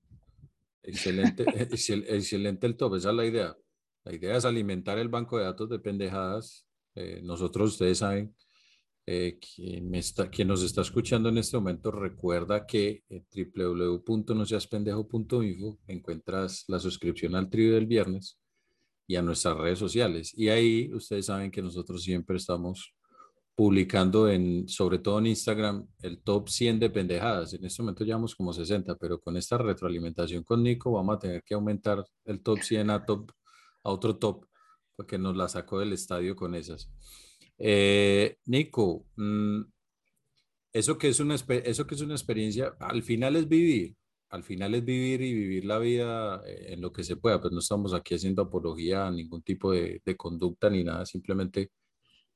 [0.82, 3.56] Excelente, excelente el top, esa es la idea.
[4.04, 6.68] La idea es alimentar el banco de datos de pendejadas.
[6.94, 8.34] Eh, nosotros, ustedes saben,
[9.08, 16.64] eh, quien, está, quien nos está escuchando en este momento, recuerda que en www.noseaspendejo.info encuentras
[16.66, 18.40] la suscripción al trío del viernes
[19.06, 20.32] y a nuestras redes sociales.
[20.36, 22.96] Y ahí ustedes saben que nosotros siempre estamos
[23.54, 27.54] publicando en, sobre todo en Instagram, el top 100 de pendejadas.
[27.54, 31.42] En este momento llevamos como 60, pero con esta retroalimentación con Nico vamos a tener
[31.44, 33.30] que aumentar el top 100 a, top,
[33.82, 34.46] a otro top,
[34.94, 36.90] porque nos la sacó del estadio con esas.
[37.58, 39.62] Eh, Nico, mm,
[40.72, 43.96] eso que, es una, eso que es una experiencia, al final es vivir,
[44.28, 47.52] al final es vivir y vivir la vida eh, en lo que se pueda, pues
[47.52, 51.70] no estamos aquí haciendo apología a ningún tipo de, de conducta ni nada, simplemente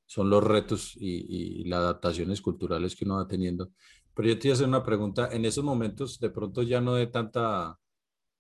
[0.06, 3.70] son los retos y, y, las adaptaciones culturales que uno va teniendo.
[4.14, 6.94] Pero yo te voy a hacer una pregunta, en esos momentos de pronto ya no
[6.94, 7.78] de tanta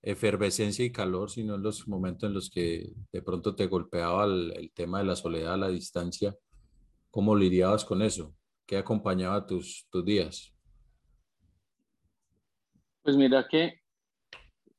[0.02, 4.52] efervescencia y calor, sino en los momentos en los que de pronto te golpeaba el,
[4.56, 6.34] el tema de la soledad, la distancia,
[7.10, 8.36] ¿cómo lidiabas con eso?
[8.66, 10.54] ¿Qué acompañaba tus, tus días?
[13.02, 13.80] Pues mira que,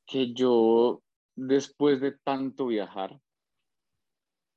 [0.05, 1.03] que yo
[1.35, 3.19] después de tanto viajar,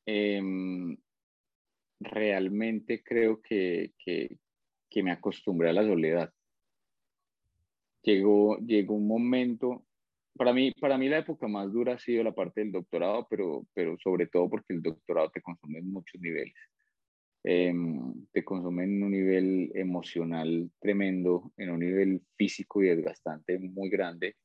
[0.06, 0.96] em,
[2.00, 4.38] realmente creo que, que,
[4.90, 6.32] que, me acostumbré a la soledad.
[8.02, 9.86] Llegó, llegó un momento,
[10.36, 13.66] para mí, para mí la época más dura ha sido la parte del doctorado, pero,
[13.72, 16.54] pero sobre todo porque el doctorado te consume en muchos niveles.
[17.46, 23.90] Em, te consume en un nivel emocional tremendo, en un nivel físico y desgastante muy
[23.90, 24.36] grande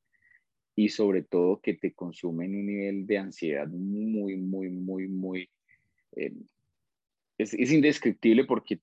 [0.76, 5.50] y sobre todo que te consume en un nivel de ansiedad muy, muy, muy, muy...
[6.18, 6.34] Eh,
[7.38, 8.82] es, es, indescriptible porque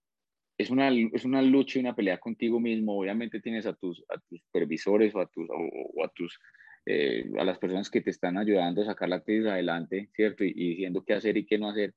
[0.56, 2.98] es una, es una lucha y una pelea contigo mismo.
[2.98, 6.40] Obviamente tienes a tus, a tus supervisores o a, tus, o, a, tus,
[6.86, 10.42] eh, a las personas que te están ayudando a sacar la tesis adelante, ¿cierto?
[10.42, 11.92] Y, y diciendo qué hacer y qué no hacer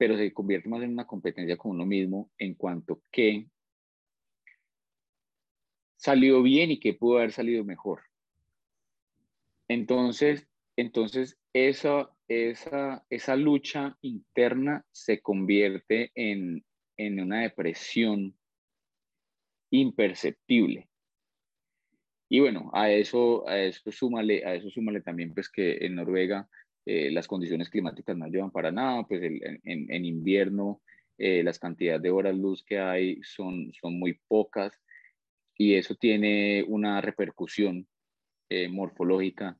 [0.00, 3.50] pero se convierte más en una competencia con uno mismo en cuanto que
[5.94, 8.00] salió bien y que pudo haber salido mejor.
[9.68, 16.64] Entonces, entonces esa, esa, esa lucha interna se convierte en,
[16.96, 18.34] en una depresión
[19.68, 20.88] imperceptible.
[22.30, 26.48] Y bueno, a eso, a eso súmale, a eso súmale también pues que en Noruega
[26.86, 30.80] eh, las condiciones climáticas no ayudan para nada, pues en, en, invierno
[31.18, 34.72] eh, las cantidades de horas luz que hay son, son muy pocas
[35.56, 37.86] y eso tiene una repercusión
[38.48, 39.58] eh, morfológica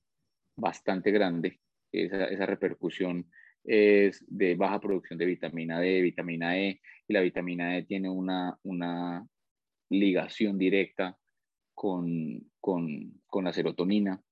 [0.56, 1.60] bastante grande.
[1.92, 3.30] Esa, esa, repercusión
[3.64, 8.58] es de baja producción de vitamina D, vitamina E, y la vitamina E tiene una,
[8.62, 9.26] una
[9.90, 11.18] ligación directa
[11.74, 14.22] con, con, con la serotonina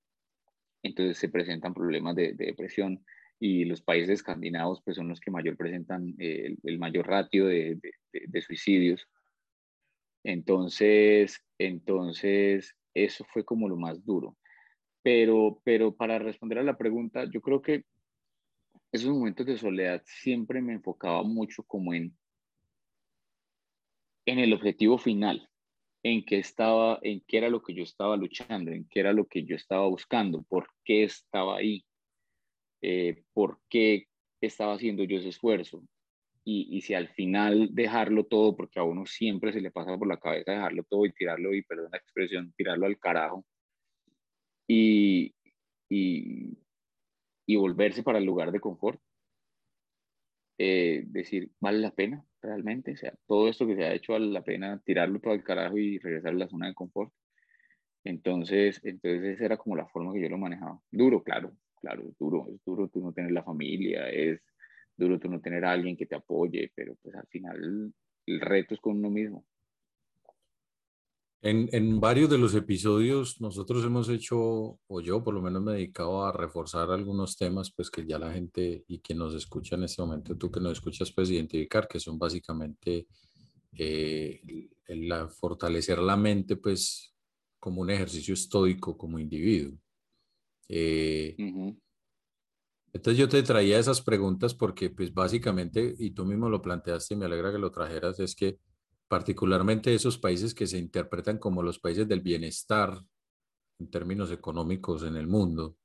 [0.88, 3.04] entonces se presentan problemas de, depresión
[3.40, 7.78] y los países escandinavos pues son los que mayor presentan eh, el, mayor ratio de,
[8.12, 9.08] de, suicidios.
[10.24, 14.36] Entonces, entonces, eso fue como lo más duro.
[15.02, 17.84] Pero, pero para responder a la pregunta, yo creo que
[18.90, 22.16] esos momentos de soledad siempre me enfocaba mucho como en,
[24.26, 25.47] en el objetivo final
[26.02, 29.26] en qué estaba, en qué era lo que yo estaba luchando, en qué era lo
[29.26, 31.84] que yo estaba buscando, por qué estaba ahí,
[32.82, 34.06] eh, por qué
[34.40, 35.82] estaba haciendo yo ese esfuerzo.
[36.44, 40.08] Y, y, si al final dejarlo todo, porque a uno siempre se le pasa por
[40.08, 43.44] la cabeza dejarlo todo y tirarlo, y perdón la expresión, tirarlo al carajo,
[44.66, 45.34] y,
[45.90, 46.58] y,
[47.46, 49.00] y volverse para el lugar de confort,
[50.58, 52.92] eh, decir, ¿vale la pena realmente?
[52.92, 55.78] O sea, todo esto que se ha hecho vale la pena tirarlo todo al carajo
[55.78, 57.12] y regresar a la zona de confort.
[58.04, 60.80] Entonces, entonces esa era como la forma que yo lo manejaba.
[60.90, 64.40] Duro, claro, claro, es duro, es duro tú no tener la familia, es
[64.96, 67.92] duro tú no tener a alguien que te apoye, pero pues al final
[68.26, 69.46] el reto es con uno mismo.
[71.40, 74.36] En, en, varios de los episodios nosotros hemos hecho,
[74.86, 78.18] o yo por lo menos me he dedicado a reforzar algunos temas, pues que ya
[78.18, 81.86] la gente y quien nos escucha en este momento, tú que nos escuchas, pues identificar
[81.86, 83.06] que son básicamente
[83.72, 84.40] eh,
[84.88, 87.14] la, fortalecer la mente, pues
[87.60, 89.78] como un ejercicio estoico como individuo.
[90.68, 91.36] Eh,
[92.92, 97.16] entonces yo te traía esas preguntas porque pues básicamente, y tú mismo lo planteaste y
[97.16, 98.58] me alegra que lo trajeras, es que
[99.08, 103.02] particularmente esos países que se interpretan como los países del bienestar
[103.78, 105.76] en términos económicos en el mundo,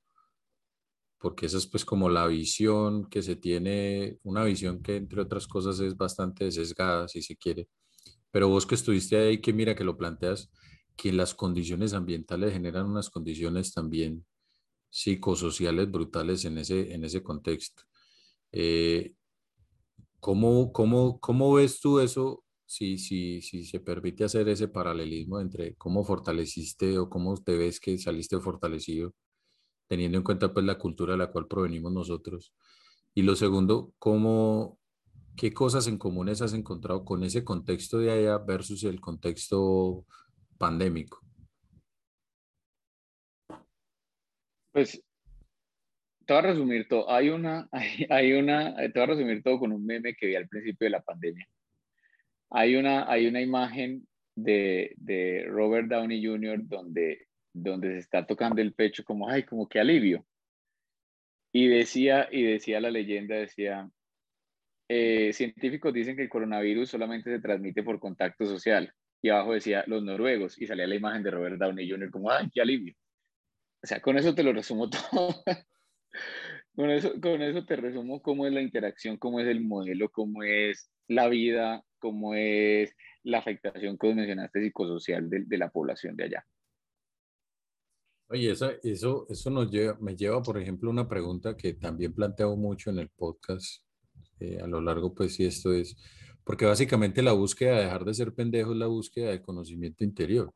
[1.20, 5.48] porque esa es pues como la visión que se tiene, una visión que entre otras
[5.48, 7.70] cosas es bastante sesgada, si se quiere.
[8.30, 10.52] Pero vos que estuviste ahí, que mira que lo planteas,
[10.98, 14.26] que las condiciones ambientales generan unas condiciones también
[14.90, 17.84] psicosociales brutales en ese, en ese contexto.
[18.52, 19.14] Eh,
[20.20, 22.43] ¿cómo, cómo, cómo ves tú eso
[22.74, 27.80] si, si, si se permite hacer ese paralelismo entre cómo fortaleciste o cómo te ves
[27.80, 29.14] que saliste fortalecido,
[29.88, 32.52] teniendo en cuenta pues la cultura de la cual provenimos nosotros?
[33.14, 34.80] Y lo segundo, ¿cómo,
[35.38, 40.08] ¿qué cosas en comunes has encontrado con ese contexto de allá versus el contexto
[40.58, 41.20] pandémico?
[44.72, 45.00] Pues
[46.26, 47.08] te voy a resumir todo.
[47.12, 47.70] Hay una,
[48.10, 50.90] hay, una, te voy a resumir todo con un meme que vi al principio de
[50.90, 51.48] la pandemia.
[52.56, 56.60] Hay una, hay una imagen de, de Robert Downey Jr.
[56.64, 60.24] donde, donde se está tocando el pecho como, ay, como que alivio.
[61.52, 63.90] Y decía, y decía la leyenda, decía,
[64.88, 68.94] eh, científicos dicen que el coronavirus solamente se transmite por contacto social.
[69.22, 72.12] Y abajo decía, los noruegos, y salía la imagen de Robert Downey Jr.
[72.12, 72.94] como, ay, qué alivio.
[73.84, 75.44] O sea, con eso te lo resumo todo.
[76.76, 80.44] con, eso, con eso te resumo cómo es la interacción, cómo es el modelo, cómo
[80.44, 86.26] es la vida, cómo es la afectación que mencionaste psicosocial de, de la población de
[86.26, 86.46] allá.
[88.28, 92.58] Oye, eso, eso, eso nos lleva, me lleva, por ejemplo, una pregunta que también planteo
[92.58, 93.84] mucho en el podcast
[94.42, 95.96] eh, a lo largo, pues si esto es,
[96.44, 100.54] porque básicamente la búsqueda de dejar de ser pendejo es la búsqueda de conocimiento interior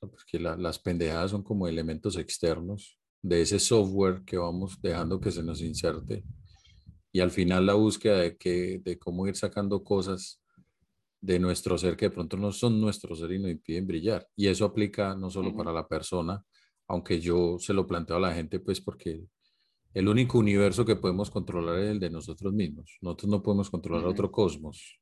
[0.00, 5.30] porque pues, las pendejadas son como elementos externos de ese software que vamos dejando que
[5.30, 6.24] se nos inserte.
[7.12, 10.40] Y al final la búsqueda de, que, de cómo ir sacando cosas
[11.20, 14.26] de nuestro ser que de pronto no son nuestro ser y nos impiden brillar.
[14.36, 16.42] Y eso aplica no solo para la persona,
[16.86, 19.24] aunque yo se lo planteo a la gente, pues porque
[19.92, 22.96] el único universo que podemos controlar es el de nosotros mismos.
[23.00, 25.00] Nosotros no podemos controlar otro cosmos,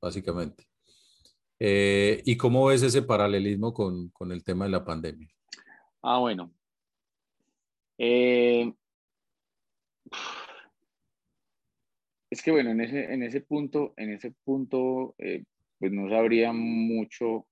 [0.00, 0.64] básicamente.
[1.58, 5.28] Eh, ¿Y cómo ves ese paralelismo con, con, el tema de la pandemia?
[6.02, 6.52] Ah, bueno.
[7.96, 8.74] Eh,
[12.36, 15.44] es que bueno, en ese, en ese punto, en ese punto, eh,
[15.78, 17.46] pues no sabría mucho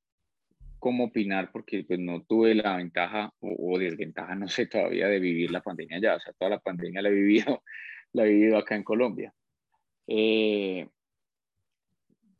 [0.79, 5.51] cómo opinar porque pues no tuve la ventaja o, desventaja, no sé todavía, de vivir
[5.51, 6.17] la pandemia ya.
[6.17, 7.63] O sea, toda la pandemia la he vivido,
[8.13, 9.35] la he vivido acá en Colombia.
[10.07, 10.87] Eh,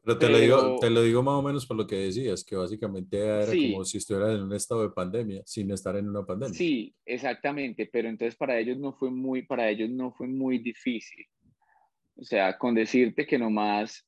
[0.03, 2.57] pero te, Lo digo, te lo digo más o menos por lo que decías, que
[2.57, 6.55] básicamente era como si estuvieras en un estado de pandemia, sin estar en una pandemia.
[6.55, 11.25] Sí, exactamente, pero entonces para ellos no fue muy, para ellos no fue muy difícil.
[12.17, 14.07] O sea, con decirte que nomás,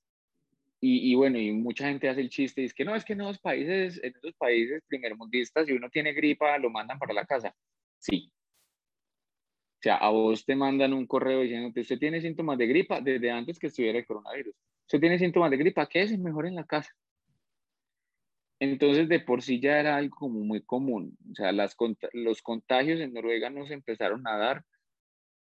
[0.81, 3.15] y, y bueno, y mucha gente hace el chiste, y es que no, es que
[3.15, 7.27] en esos países, en esos países primermundistas, si uno tiene gripa, lo mandan para la
[7.27, 7.55] casa.
[7.99, 8.31] Sí,
[9.79, 13.01] o sea, a vos te mandan un correo diciendo que usted tiene síntomas de gripa
[13.01, 14.55] desde antes que estuviera el coronavirus.
[14.83, 16.91] Usted tiene síntomas de gripa, ¿qué es mejor en la casa?
[18.59, 21.17] Entonces, de por sí ya era algo como muy común.
[21.31, 21.77] O sea, las,
[22.15, 24.65] los contagios en Noruega no se empezaron a dar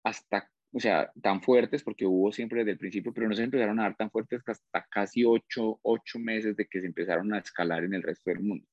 [0.03, 3.78] hasta, o sea, tan fuertes, porque hubo siempre desde el principio, pero no se empezaron
[3.78, 7.85] a dar tan fuertes hasta casi ocho, ocho meses de que se empezaron a escalar
[7.85, 8.66] en el resto del mundo.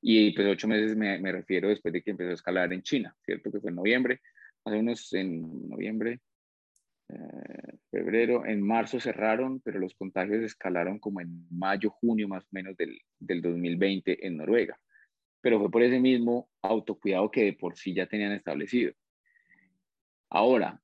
[0.00, 3.14] Y pues ocho meses me, me, refiero después de que empezó a escalar en China,
[3.24, 3.50] ¿cierto?
[3.52, 4.20] Que fue en noviembre,
[4.64, 6.20] hace unos en noviembre,
[7.08, 12.48] eh, febrero, en marzo cerraron, pero los contagios escalaron como en mayo, junio más o
[12.50, 14.78] menos del, del 2020 en Noruega.
[15.40, 18.92] Pero fue por ese mismo autocuidado que de por sí ya tenían establecido.
[20.30, 20.80] Ahora,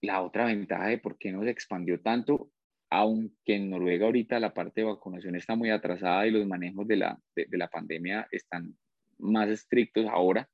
[0.00, 2.50] la otra ventaja de por qué no se expandió tanto
[2.94, 6.96] aunque en Noruega ahorita la parte de vacunación está muy atrasada y los manejos de
[6.96, 8.76] la, de, la pandemia están
[9.18, 10.48] más estrictos ahora,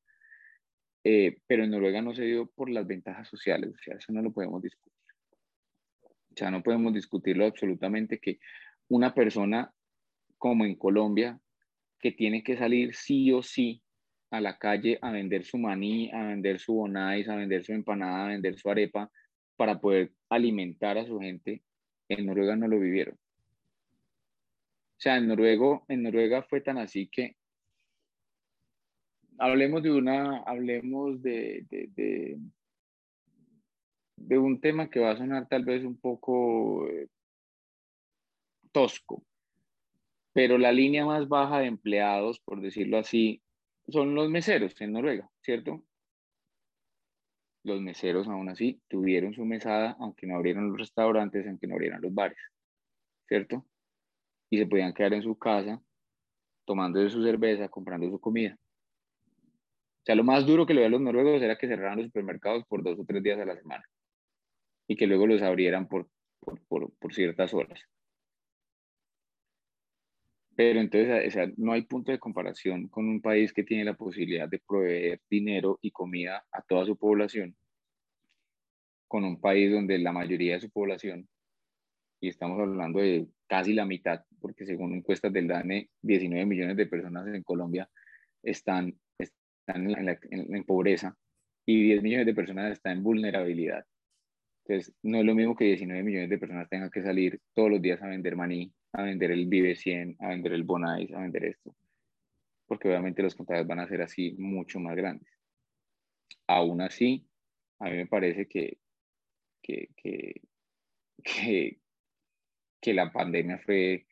[1.05, 4.23] eh, pero en Noruega no se dio por las ventajas sociales, o sea, eso no
[4.23, 4.90] lo podemos discutir.
[6.03, 8.38] O sea, no podemos discutirlo absolutamente que
[8.88, 9.71] una persona
[10.38, 11.38] como en Colombia,
[11.99, 13.83] que tiene que salir sí o sí
[14.31, 18.27] a la calle a vender su maní, a vender su bonais, a vender su empanada,
[18.27, 19.11] a vender su arepa,
[19.57, 21.62] para poder alimentar a su gente,
[22.09, 23.14] en Noruega no lo vivieron.
[23.14, 27.37] O sea, en, Noruego, en Noruega fue tan así que
[29.38, 32.38] hablemos de una, hablemos de, de,
[34.17, 37.09] de, un tema que va a sonar tal vez un poco eh,
[38.73, 39.25] tosco,
[40.33, 43.42] pero la línea más baja de empleados, por decirlo así,
[43.91, 45.85] son los meseros en Noruega, ¿cierto?
[47.63, 52.01] los meseros aún así tuvieron su mesada, aunque no abrieron los restaurantes, aunque no abrieran
[52.01, 52.38] los bares,
[53.29, 53.67] ¿cierto?
[54.51, 55.81] y se podían quedar en su casa
[56.65, 58.57] tomando su cerveza, comprando su comida.
[58.57, 62.65] O sea, lo más duro que lo veían los noruegos era que cerraran los supermercados
[62.67, 63.85] por dos o tres días a la semana
[64.88, 66.09] y que luego los abrieran por,
[66.41, 67.81] por, por, ciertas horas.
[70.61, 73.94] Pero entonces, o sea, no hay punto de comparación con un país que tiene la
[73.94, 77.56] posibilidad de proveer dinero y comida a toda su población,
[79.08, 81.27] con un país donde la mayoría de su población,
[82.21, 86.87] y estamos hablando de casi la mitad, porque según encuestas del DANE, 19 millones de
[86.87, 87.88] personas en Colombia
[88.42, 89.00] están
[89.69, 91.17] en, pobreza
[91.65, 93.87] y 10 millones de personas están en vulnerabilidad.
[94.67, 97.81] Entonces, no es lo mismo que 19 millones de personas tengan que salir todos los
[97.81, 101.45] días a vender maní, a vender el Vive 100, a vender el Bonais, a vender
[101.45, 101.75] esto.
[102.67, 105.29] Porque obviamente los contagios van a ser así mucho más grandes.
[106.47, 107.27] Aún así,
[107.79, 108.79] a mí me parece que,
[109.63, 110.43] que, que,
[111.23, 111.81] que,
[112.81, 114.07] que la pandemia fue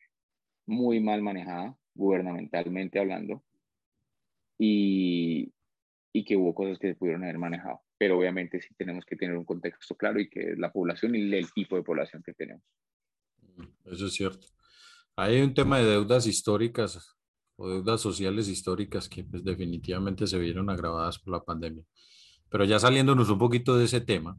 [0.65, 3.43] muy mal manejada, gubernamentalmente hablando,
[4.57, 5.53] y,
[6.13, 7.81] y que hubo cosas que se pudieron haber manejado.
[7.97, 11.33] Pero obviamente sí tenemos que tener un contexto claro y que es la población y
[11.33, 12.63] el tipo de población que tenemos.
[13.85, 14.47] Eso es cierto.
[15.19, 17.17] Hay un tema de deudas históricas
[17.57, 21.83] o deudas sociales históricas que pues, definitivamente se vieron agravadas por la pandemia.
[22.47, 24.37] Pero ya saliéndonos un poquito de ese tema,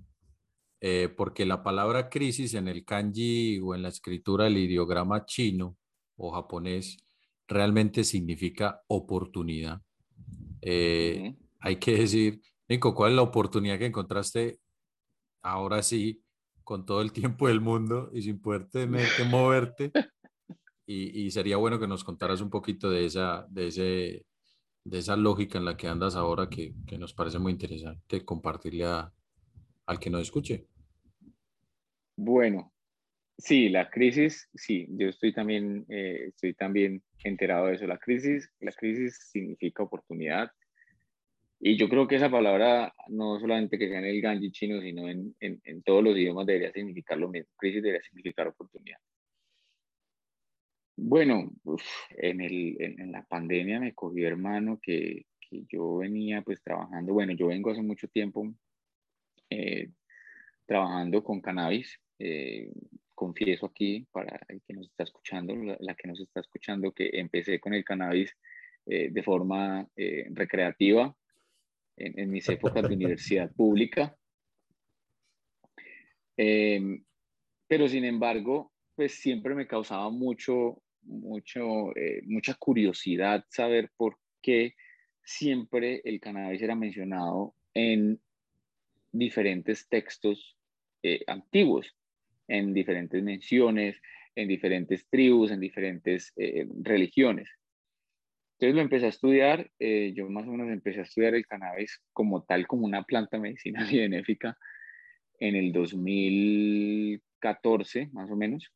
[0.80, 5.76] eh, porque la palabra crisis en el kanji o en la escritura del ideograma chino
[6.16, 6.96] o japonés
[7.46, 9.82] realmente significa oportunidad.
[10.62, 14.60] Eh, hay que decir, Nico, ¿cuál es la oportunidad que encontraste
[15.42, 16.24] ahora sí,
[16.64, 19.92] con todo el tiempo del mundo y sin poder tener que moverte?
[20.92, 24.26] Y, sería bueno que nos contaras un poquito de esa, de, ese,
[24.84, 28.86] de esa lógica en la que andas ahora que, que nos parece muy interesante compartirle
[28.86, 30.66] al que nos escuche.
[32.16, 32.72] Bueno,
[33.38, 37.86] sí, la crisis, sí, yo estoy también, eh, estoy también enterado de eso.
[37.86, 40.50] La crisis, la crisis significa oportunidad.
[41.60, 45.08] Y yo creo que esa palabra, no solamente que sea en el ganji chino, sino
[45.08, 47.48] en, en, en todos los idiomas, debería significar lo mismo.
[47.56, 48.98] Crisis debería significar oportunidad.
[51.02, 51.50] Bueno,
[52.10, 57.32] en, el, en, la pandemia me cogió hermano que, que, yo venía pues trabajando, bueno,
[57.32, 58.52] yo vengo hace mucho tiempo
[59.48, 59.88] eh,
[60.66, 62.70] trabajando con cannabis, eh,
[63.14, 67.58] confieso aquí para el que nos está escuchando, la, que nos está escuchando, que empecé
[67.58, 68.36] con el cannabis
[68.84, 69.88] eh, de forma
[70.32, 71.16] recreativa
[71.96, 74.14] en, mis épocas de universidad pública.
[76.36, 77.02] Em,
[77.66, 84.74] pero sin embargo, pues siempre me causaba mucho, mucho, eh, mucha curiosidad saber por qué
[85.22, 88.20] siempre el cannabis era mencionado en
[89.12, 90.56] diferentes textos
[91.26, 91.96] antiguos
[92.50, 94.02] en diferentes menciones,
[94.34, 97.48] en diferentes tribus, en diferentes eh, religiones.
[98.54, 102.02] Entonces lo empecé a estudiar, eh, yo más o menos empecé a estudiar el cannabis
[102.12, 104.58] como tal, como una planta medicinal y benéfica
[105.38, 108.70] en el 2014, más o menos.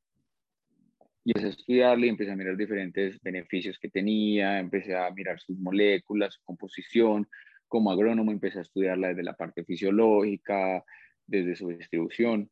[1.24, 5.40] Y empecé a estudiarlo y empecé a mirar diferentes beneficios que tenía, empecé a mirar
[5.40, 7.26] sus moléculas, su composición.
[7.66, 10.84] Como agrónomo empecé a estudiarla desde la parte fisiológica,
[11.26, 12.50] desde su distribución.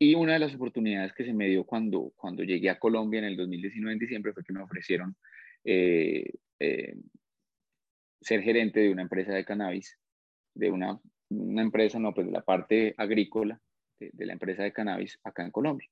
[0.00, 3.24] Y una de las oportunidades que se me dio cuando, cuando llegué a Colombia en
[3.24, 5.16] el 2019, en diciembre, fue que me ofrecieron
[5.64, 6.30] eh,
[6.60, 6.96] eh,
[8.20, 9.98] ser gerente de una empresa de cannabis,
[10.54, 13.60] de una, empresa, no, pues de la parte agrícola
[13.98, 15.88] de, de, la empresa de cannabis acá en Colombia.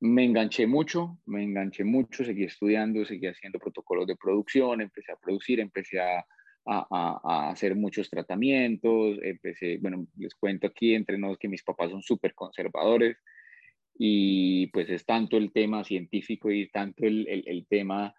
[0.00, 5.16] Me enganché mucho, me enganché mucho, seguí estudiando, seguí haciendo protocolos de producción, empecé a
[5.16, 6.24] producir, empecé a,
[6.66, 12.02] a, hacer muchos tratamientos, empecé, bueno, les cuento aquí entre nosotros que mis papás son
[12.02, 13.16] súper conservadores
[13.98, 18.14] y pues es tanto el tema científico y tanto el, el, tema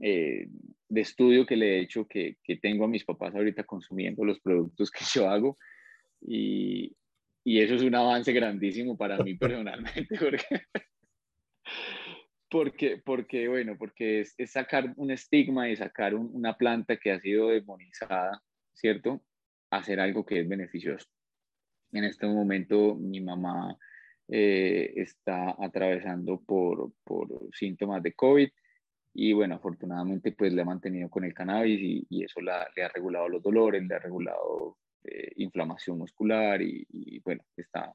[0.00, 0.46] eh,
[0.88, 4.40] de estudio que le he hecho que, que, tengo a mis papás ahorita consumiendo los
[4.40, 5.58] productos que yo hago
[6.22, 6.96] y,
[7.44, 10.62] y eso es un avance grandísimo para mí personalmente porque
[12.50, 17.48] porque, porque bueno, porque es, sacar un estigma y sacar una planta que ha sido
[17.48, 18.42] demonizada,
[18.72, 19.22] ¿cierto?
[19.70, 21.06] Hacer algo que es beneficioso.
[21.92, 23.76] En este momento mi mamá
[24.28, 28.48] eh, está atravesando por, por, síntomas de COVID
[29.14, 32.88] y bueno, afortunadamente pues le ha mantenido con el cannabis y, eso la, le ha
[32.88, 37.92] regulado los dolores, le ha regulado eh, inflamación muscular y, y bueno, está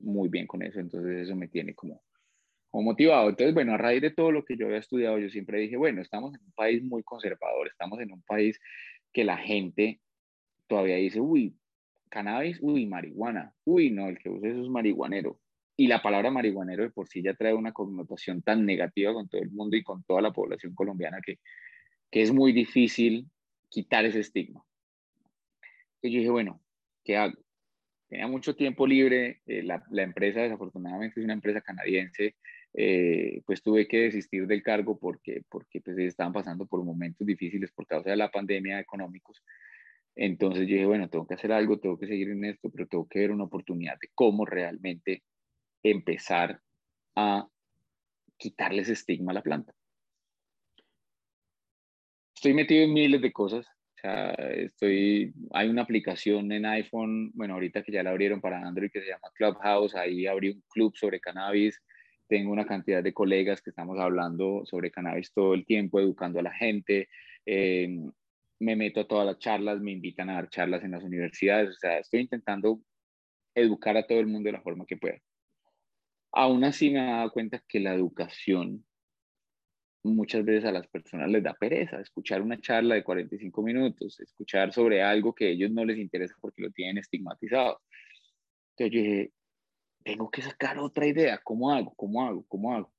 [0.00, 2.02] muy bien con eso, entonces eso me tiene como
[2.72, 3.28] motivado.
[3.30, 6.02] Entonces, bueno, a raíz de todo lo que yo había estudiado, yo siempre dije, bueno,
[6.02, 8.58] estamos en un país muy conservador, estamos en un país
[9.12, 10.00] que la gente
[10.66, 11.56] todavía dice, uy,
[12.08, 15.40] cannabis, uy, marihuana, uy, no, el que usa eso es marihuanero.
[15.78, 19.42] y la palabra marihuanero de por sí ya trae una connotación tan negativa con todo
[19.42, 21.38] el mundo y con toda la población colombiana que,
[22.10, 23.30] que es muy difícil
[23.68, 24.64] quitar ese estigma.
[25.96, 26.62] Entonces yo dije, bueno,
[27.04, 27.34] ¿qué hago?
[28.08, 32.36] Tenía mucho tiempo libre, eh, la, la, empresa desafortunadamente es una empresa canadiense,
[32.78, 37.72] eh, pues tuve que desistir del cargo porque, porque pues estaban pasando por momentos difíciles
[37.72, 39.42] por causa de la pandemia económicos.
[40.14, 43.08] Entonces yo dije, bueno, tengo que hacer algo, tengo que seguir en esto, pero tengo
[43.08, 45.22] que ver una oportunidad de cómo realmente
[45.82, 46.60] empezar
[47.14, 47.48] a
[48.36, 49.72] quitarles estigma a la planta.
[52.34, 53.66] Estoy metido en miles de cosas.
[53.66, 58.60] O sea, estoy, hay una aplicación en iPhone, bueno, ahorita que ya la abrieron para
[58.60, 61.80] Android que se llama Clubhouse, ahí abrí un club sobre cannabis.
[62.28, 66.42] Tengo una cantidad de colegas que estamos hablando sobre cannabis todo el tiempo, educando a
[66.42, 67.08] la gente.
[67.44, 67.88] Eh,
[68.58, 71.78] me meto a todas las charlas, me invitan a dar charlas en las universidades, o
[71.78, 72.80] sea, estoy intentando
[73.54, 75.18] educar a todo el mundo de la forma que pueda.
[76.32, 78.84] Aún así me he dado cuenta que la educación
[80.02, 84.72] muchas veces a las personas les da pereza escuchar una charla de 45 minutos, escuchar
[84.72, 87.80] sobre algo que a ellos no les interesa porque lo tienen estigmatizado.
[88.76, 89.32] Entonces yo dije,
[90.06, 91.92] tengo que sacar otra idea, ¿cómo hago?
[91.96, 92.46] ¿Cómo hago?
[92.46, 92.92] ¿Cómo hago?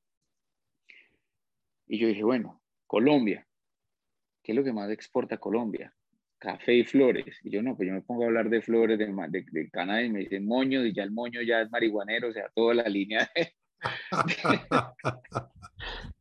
[1.87, 3.47] Y yo dije, bueno, Colombia,
[4.43, 5.95] ¿qué es lo que más exporta Colombia?
[6.37, 7.39] Café y flores.
[7.43, 10.11] Y yo no, pues yo me pongo a hablar de flores, de, de, de cannabis,
[10.11, 13.31] me dicen moño, y ya el moño ya es marihuanero, o sea, toda la línea
[13.33, 13.53] de,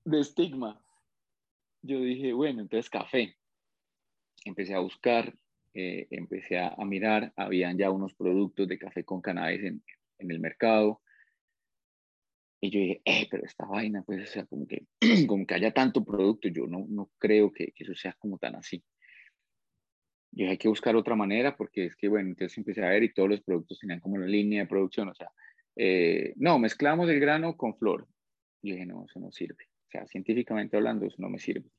[0.04, 0.80] de, estigma.
[1.82, 3.36] Yo dije, bueno, entonces café.
[4.44, 5.34] Empecé a buscar,
[5.74, 9.82] eh, empecé a, mirar, habían ya unos productos de café con cannabis en,
[10.18, 11.00] en el mercado.
[12.60, 14.86] Y yo dije, eh, pero esta vaina, pues, o sea, como que,
[15.28, 18.56] como que haya tanto producto, yo no, no creo que, que eso sea como tan
[18.56, 18.82] así.
[20.32, 23.12] Y hay que buscar otra manera porque es que, bueno, entonces empecé a ver y
[23.12, 25.30] todos los productos tenían como una línea de producción, o sea,
[25.76, 28.06] eh, no, mezclamos el grano con flor.
[28.62, 29.64] Y dije, no, eso no sirve.
[29.86, 31.70] O sea, científicamente hablando, eso no me sirve.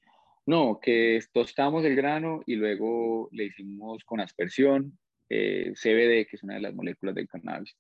[0.46, 4.98] No, que tostamos el grano y luego le hicimos con aspersión
[5.30, 7.76] eh, CBD, que es una de las moléculas del cannabis.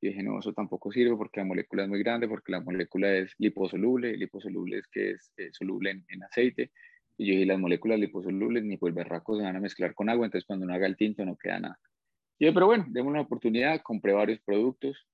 [0.00, 3.14] Y dije, no, eso tampoco sirve porque la molécula es muy grande, porque la molécula
[3.14, 4.16] es liposoluble.
[4.16, 6.70] Liposoluble es que es soluble en, aceite.
[7.16, 10.26] Y yo dije, las moléculas liposolubles ni por berraco se van a mezclar con agua,
[10.26, 11.80] entonces cuando uno haga el tinto no queda nada.
[12.38, 15.06] Y yo, pero bueno, démosle una oportunidad, compré varios productos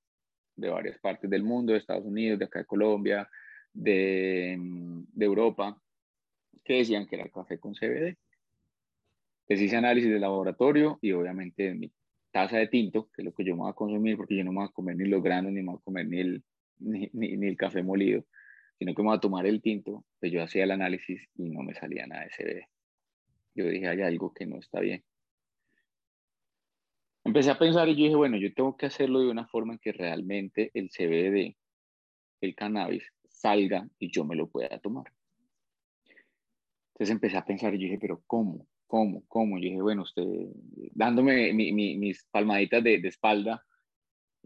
[0.57, 3.31] de varias partes del mundo, de Estados Unidos, de acá de Colombia,
[3.73, 5.81] de, de Europa,
[6.65, 8.17] que decían que era café con CBD.
[9.49, 11.93] Les hice análisis de laboratorio y obviamente mi
[12.33, 14.53] taza de tinto, que es lo que yo me voy a consumir, porque yo no
[14.53, 16.45] me voy a comer ni los granos, ni me voy a comer ni el,
[16.81, 18.25] ni, ni, el café molido,
[18.79, 21.63] sino que me voy a tomar el tinto, pues yo hacía el análisis y no
[21.63, 22.69] me salía nada de CBD.
[23.55, 25.05] Yo dije, hay algo que no está bien.
[27.25, 29.79] Empecé a pensar y yo dije, bueno, yo tengo que hacerlo de una forma en
[29.79, 31.55] que realmente el CBD,
[32.41, 35.13] el cannabis, salga y yo me lo pueda tomar.
[36.95, 38.67] Entonces empecé a pensar y yo dije, pero ¿cómo?
[38.93, 39.25] ¿Cómo?
[39.27, 39.57] ¿Cómo?
[39.57, 40.23] Yo dije, bueno, usted,
[40.93, 43.65] dándome mis palmaditas de, espalda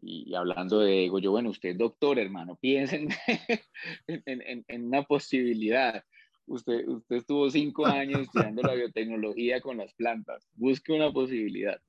[0.01, 3.09] y, hablando de ego, yo, bueno, usted doctor, hermano, piensen
[4.07, 6.01] en, en, una posibilidad.
[6.47, 10.49] Usted, usted estuvo cinco años estudiando la biotecnología con las plantas.
[10.55, 11.81] Busque una posibilidad.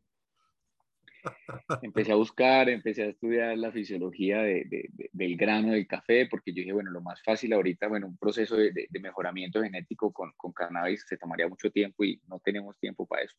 [1.82, 6.62] Empecé a buscar, empecé a estudiar la fisiología de, del grano del café, porque yo
[6.62, 11.06] dije, bueno, lo más fácil ahorita, bueno, un proceso de, mejoramiento genético con, con, cannabis
[11.08, 13.36] se tomaría mucho tiempo y no tenemos tiempo para eso.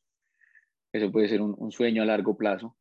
[0.93, 2.76] Eso puede ser un, sueño a largo plazo.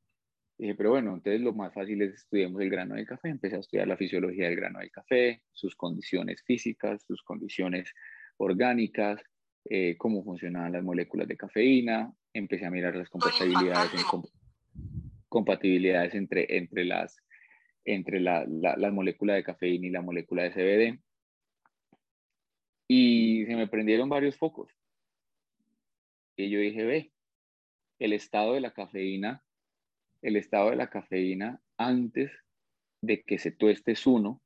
[0.57, 3.29] Dije, pero bueno, entonces lo más fácil es estudiemos el grano del café.
[3.29, 7.93] Empecé a estudiar la fisiología del grano del café, sus condiciones físicas, sus condiciones
[8.37, 9.21] orgánicas,
[9.69, 12.11] eh, cómo funcionaban las moléculas de cafeína.
[12.33, 14.21] Empecé a mirar las compatibilidades en,
[15.29, 17.23] compatibilidades entre, entre, las,
[17.85, 20.99] entre la, la, molécula de cafeína y la molécula de CBD.
[22.87, 24.71] Y se me prendieron varios focos.
[26.37, 27.11] Y yo dije, ve,
[27.99, 29.43] el estado de la cafeína,
[30.21, 32.31] el estado de la cafeína antes
[33.01, 34.41] de que se tueste es uno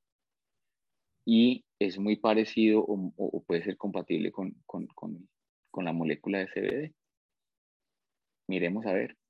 [1.25, 5.29] y es muy parecido o, puede ser compatible con, con, con,
[5.69, 6.95] con la molécula de CBD.
[8.47, 9.20] Miremos a ver.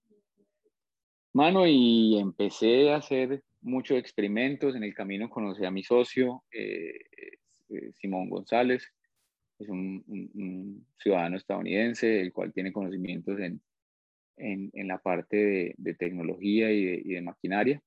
[1.33, 4.75] Mano, y empecé a hacer muchos experimentos.
[4.75, 6.99] En el camino conocí a mi socio, eh,
[7.69, 8.83] eh, Simón González.
[9.57, 13.61] Es un, ciudadano estadounidense, el cual tiene conocimientos en,
[14.37, 17.81] en, la parte de, tecnología y de, maquinaria.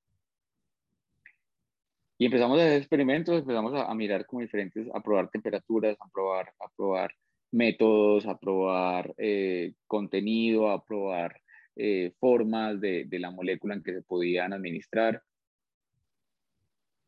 [2.16, 6.48] Y empezamos a hacer experimentos, empezamos a, mirar como diferentes, a probar temperaturas, a probar,
[6.60, 7.14] a probar
[7.50, 11.40] métodos, a probar eh, contenido, a probar
[11.76, 15.22] eh, formas de, de, la molécula en que se podían administrar.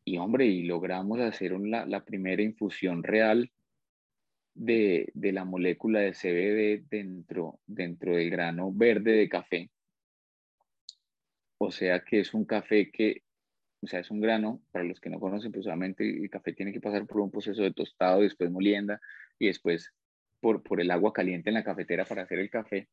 [0.05, 3.51] y hombre, y logramos hacer la primera infusión real
[4.57, 9.69] de, de, la molécula de CBD dentro, dentro del grano verde de café.
[11.59, 13.23] O sea que es un café que,
[13.81, 16.73] o sea, es un grano, para los que no conocen, pues solamente el café tiene
[16.73, 18.99] que pasar por un proceso de tostado, después molienda
[19.39, 19.93] y después
[20.39, 22.87] por, por el agua caliente en la cafetera para hacer el café.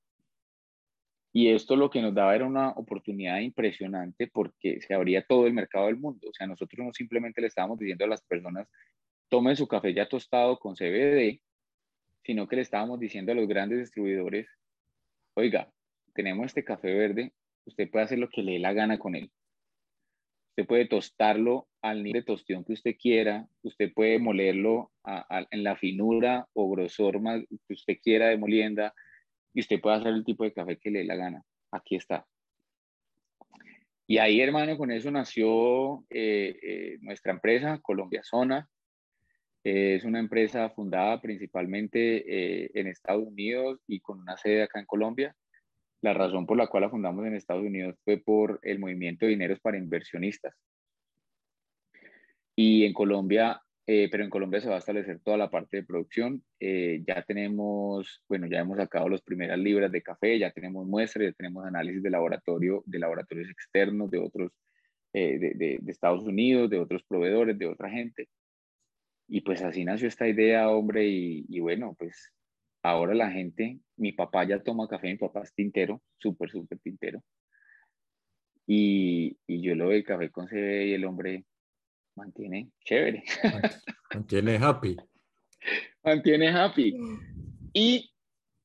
[1.37, 5.53] Y esto lo que nos daba era una oportunidad impresionante porque se abría todo el
[5.53, 6.29] mercado del mundo.
[6.31, 8.69] O sea, nosotros no simplemente le estábamos diciendo a las personas,
[9.29, 11.41] tomen su café ya tostado con CBD,
[12.23, 14.47] sino que le estábamos diciendo a los grandes distribuidores,
[15.35, 15.73] oiga,
[16.15, 17.33] tenemos este café verde,
[17.65, 19.33] usted puede hacer lo que le dé la gana con él.
[20.51, 24.93] Usted puede tostarlo al nivel de tostión que usted quiera, usted puede molerlo
[25.51, 28.95] en la finura o grosor más que usted quiera de molienda,
[29.55, 31.43] y usted puede hacer el tipo de café que le dé la gana.
[31.71, 32.27] Aquí está.
[34.07, 38.69] Y ahí, hermano, con eso nació eh, eh, nuestra empresa, Colombia Zona.
[39.63, 44.87] Eh, es una empresa fundada principalmente en Estados Unidos y con una sede acá en
[44.87, 45.35] Colombia.
[46.03, 49.31] La razón por la cual la fundamos en Estados Unidos fue por el movimiento de
[49.31, 50.55] dineros para inversionistas.
[52.55, 55.83] Y en Colombia eh, pero en Colombia se va a establecer toda la parte de
[55.85, 56.43] producción.
[56.59, 61.27] Eh, ya tenemos, bueno, ya hemos sacado las primeras libras de café, ya tenemos muestras,
[61.27, 64.53] ya tenemos análisis de laboratorio, de laboratorios externos, de otros,
[65.13, 68.29] eh, de, de, Estados Unidos, de otros proveedores, de otra gente.
[69.29, 72.33] Y pues así nació esta idea, hombre, y, y bueno, pues
[72.83, 77.23] ahora la gente, mi papá ya toma café, mi papá es tintero, súper, súper tintero.
[78.67, 81.45] Y, y yo lo veo el café con CBD y el hombre
[82.17, 83.25] mantiene chévere.
[84.15, 84.97] Mantiene happy.
[86.05, 86.95] mantiene happy.
[87.73, 88.13] Y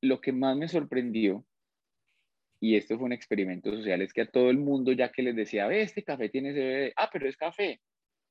[0.02, 1.46] lo que más me sorprendió,
[2.62, 5.36] y esto fue un experimento social, es que a todo el mundo, ya que les
[5.36, 7.82] decía, ve, este café tiene CBD, ah, pero es café.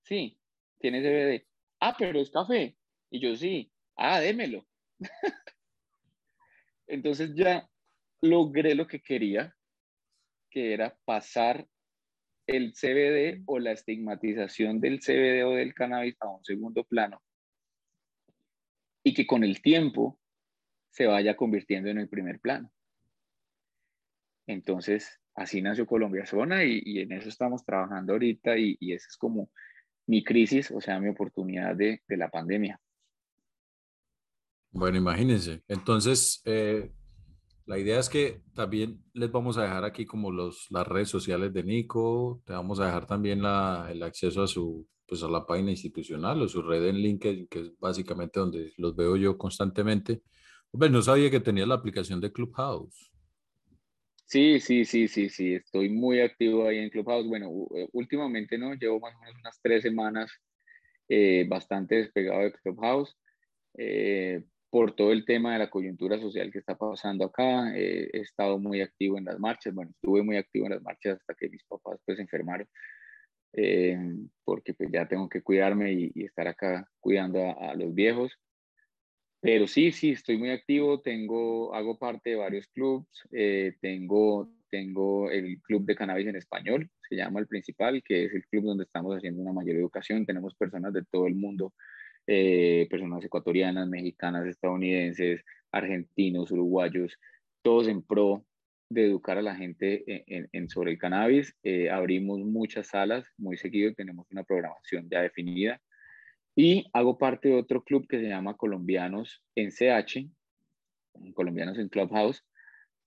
[0.03, 0.39] Sí,
[0.79, 1.47] tiene CBD.
[1.81, 2.77] Ah, pero es café.
[3.11, 4.66] Y yo sí, ah, démelo.
[6.87, 7.69] Entonces ya
[8.21, 9.55] logré lo que quería,
[10.51, 11.66] que era pasar
[12.49, 17.23] el CBD o la estigmatización del CBD o del cannabis a un segundo plano
[19.05, 20.19] y que con el tiempo
[20.91, 22.73] se vaya convirtiendo en el primer plano.
[24.47, 29.17] Entonces, así nació Colombia Zona y, en eso estamos trabajando ahorita y, y, esa es
[29.19, 29.51] como
[30.07, 32.81] mi crisis, o sea, mi oportunidad de, de la pandemia.
[34.71, 35.63] Bueno, imagínense.
[35.69, 36.91] Entonces, eh,
[37.69, 41.53] la idea es que también les vamos a dejar aquí como los, las redes sociales
[41.53, 45.47] de Nico, te vamos a dejar también la, el acceso a su pues a la
[45.47, 50.23] página institucional o su red en LinkedIn, que es básicamente donde los veo yo constantemente.
[50.71, 53.11] Hombre, no sabía que tenía la aplicación de Clubhouse.
[54.27, 57.27] Sí, sí, sí, sí, sí, estoy muy activo ahí en Clubhouse.
[57.27, 60.31] Bueno, eh, últimamente no, llevo más o menos unas tres semanas
[61.09, 63.14] eh, bastante despegado de Clubhouse.
[63.77, 67.75] Eh, por todo el tema de la coyuntura social que está pasando acá.
[67.77, 71.19] Eh, he estado muy activo en las marchas, bueno, estuve muy activo en las marchas
[71.21, 72.69] hasta que mis papás pues se enfermaron,
[73.55, 73.99] eh,
[74.45, 78.39] porque pues ya tengo que cuidarme y, estar acá cuidando a, los viejos.
[79.41, 85.31] Pero sí, sí, estoy muy activo, tengo, hago parte de varios clubs, eh, tengo, tengo
[85.31, 88.83] el club de cannabis en español, se llama el principal, que es el club donde
[88.83, 91.73] estamos haciendo una mayor educación, tenemos personas de todo el mundo
[92.31, 97.18] eh, personas ecuatorianas, mexicanas, estadounidenses, argentinos, uruguayos,
[97.62, 98.45] todos en pro
[98.91, 101.57] de educar a la gente en, sobre el cannabis.
[101.62, 105.81] Eh, abrimos muchas salas, muy seguido tenemos una programación ya definida.
[106.55, 110.29] Y hago parte de otro club que se llama Colombianos en CH,
[111.33, 112.45] Colombianos en Clubhouse,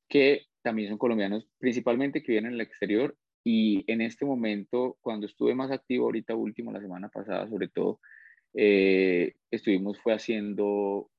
[0.09, 3.15] que también son colombianos principalmente que vienen al exterior.
[3.43, 7.99] Y en este momento, cuando estuve más activo ahorita último, la semana pasada sobre todo,
[8.54, 11.10] eh, estuvimos fue haciendo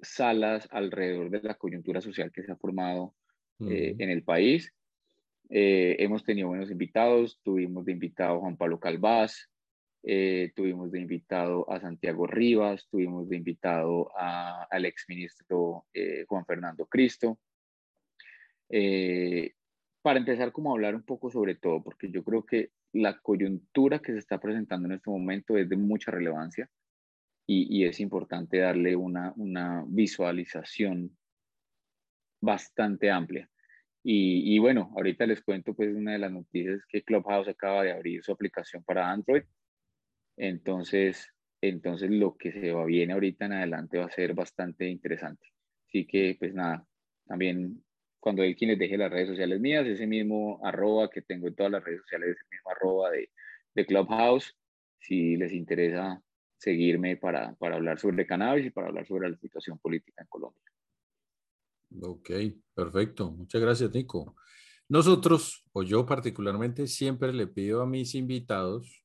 [0.00, 3.14] salas alrededor de la coyuntura social que se ha formado
[3.60, 4.72] eh, en el país.
[5.50, 9.48] Eh, hemos tenido buenos invitados, tuvimos de invitado Juan Pablo Calvás,
[10.02, 15.84] tuvimos de invitado a Santiago Rivas, tuvimos de invitado a, al exministro
[16.26, 17.38] Juan Fernando Cristo.
[20.00, 24.00] para empezar como a hablar un poco sobre todo, porque yo creo que la coyuntura
[24.00, 26.68] que se está presentando en este momento es de mucha relevancia
[27.46, 29.34] y, es importante darle una,
[29.88, 31.16] visualización
[32.40, 33.50] bastante amplia.
[34.04, 38.22] Y, bueno, ahorita les cuento pues una de las noticias que Clubhouse acaba de abrir
[38.22, 39.42] su aplicación para Android.
[40.36, 41.28] Entonces,
[41.60, 45.48] entonces lo que se va bien ahorita en adelante va a ser bastante interesante.
[45.88, 46.86] Así que pues nada,
[47.26, 47.82] también
[48.20, 51.72] cuando hay quienes deje las redes sociales mías, ese mismo arroba que tengo en todas
[51.72, 53.30] las redes sociales, ese mismo arroba de,
[53.74, 54.54] de Clubhouse,
[54.98, 56.22] si les interesa
[56.58, 60.62] seguirme para, para hablar sobre cannabis y para hablar sobre la situación política en Colombia.
[62.02, 62.30] Ok,
[62.74, 63.32] perfecto.
[63.32, 64.36] Muchas gracias, Nico.
[64.88, 69.04] Nosotros, o yo particularmente, siempre le pido a mis invitados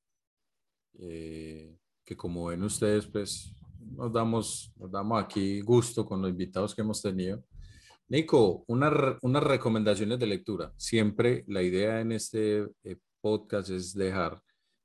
[1.00, 3.56] eh, que como ven ustedes, pues
[3.96, 7.44] nos damos, nos damos aquí gusto con los invitados que hemos tenido.
[8.08, 10.72] Nico, una, unas recomendaciones de lectura.
[10.78, 14.40] Siempre la idea en este eh, podcast es dejar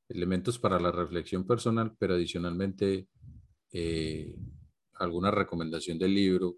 [0.08, 3.08] elementos para la reflexión personal, pero adicionalmente
[3.72, 4.34] eh,
[4.94, 6.56] alguna recomendación del libro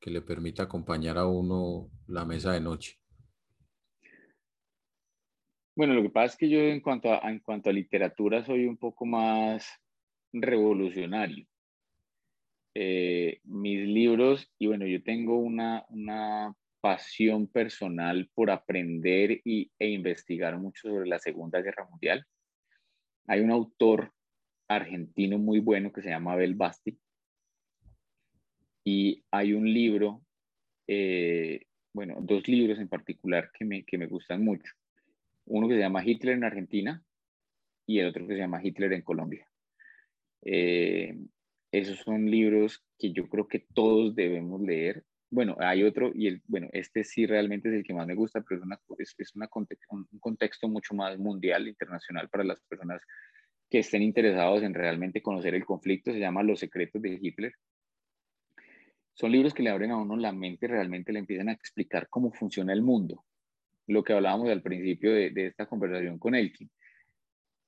[0.00, 2.98] que le permita acompañar a uno la mesa de noche.
[5.76, 8.66] Bueno, lo que pasa es que yo en cuanto a, en cuanto a literatura soy
[8.66, 9.66] un poco más
[10.32, 11.46] revolucionario.
[12.74, 19.90] Eh, mis libros, y bueno, yo tengo una, una pasión personal por aprender y, e
[19.90, 22.26] investigar mucho sobre la Segunda Guerra Mundial.
[23.28, 24.12] Hay un autor
[24.68, 26.98] argentino muy bueno que se llama Abel Basti.
[28.84, 30.22] Y hay un libro,
[30.88, 34.72] eh, bueno, dos libros en particular que me, que me gustan mucho.
[35.44, 37.02] Uno que se llama Hitler en Argentina
[37.86, 39.46] y el otro que se llama Hitler en Colombia.
[40.44, 41.16] Eh,
[41.72, 45.04] esos son libros que yo creo que todos debemos leer.
[45.30, 48.42] Bueno, hay otro, y el, bueno, este sí realmente es el que más me gusta,
[48.42, 49.48] pero es, una, es, es una
[49.88, 53.00] un contexto mucho más mundial, internacional para las personas
[53.70, 56.12] que estén interesados en realmente conocer el conflicto.
[56.12, 57.54] Se llama Los secretos de Hitler.
[59.14, 62.32] Son libros que le abren a uno la mente, realmente le empiezan a explicar cómo
[62.32, 63.24] funciona el mundo.
[63.86, 66.70] Lo que hablábamos al principio de, de esta conversación con Elkin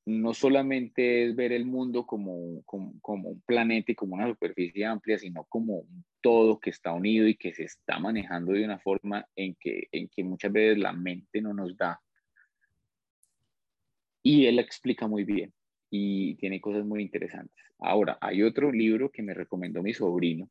[0.06, 5.18] no solamente es ver el mundo como, como, un planeta y como una superficie amplia,
[5.18, 9.26] sino como un todo que está unido y que se está manejando de una forma
[9.34, 12.00] en que, en que muchas veces la mente no nos da.
[14.22, 15.52] Y él explica muy bien
[15.90, 17.64] y tiene cosas muy interesantes.
[17.78, 20.50] Ahora, hay otro libro que me recomendó mi sobrino,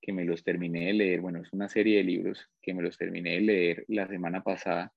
[0.00, 1.20] que me los terminé de leer.
[1.20, 4.92] Bueno, es una serie de libros que me los terminé de leer la semana pasada,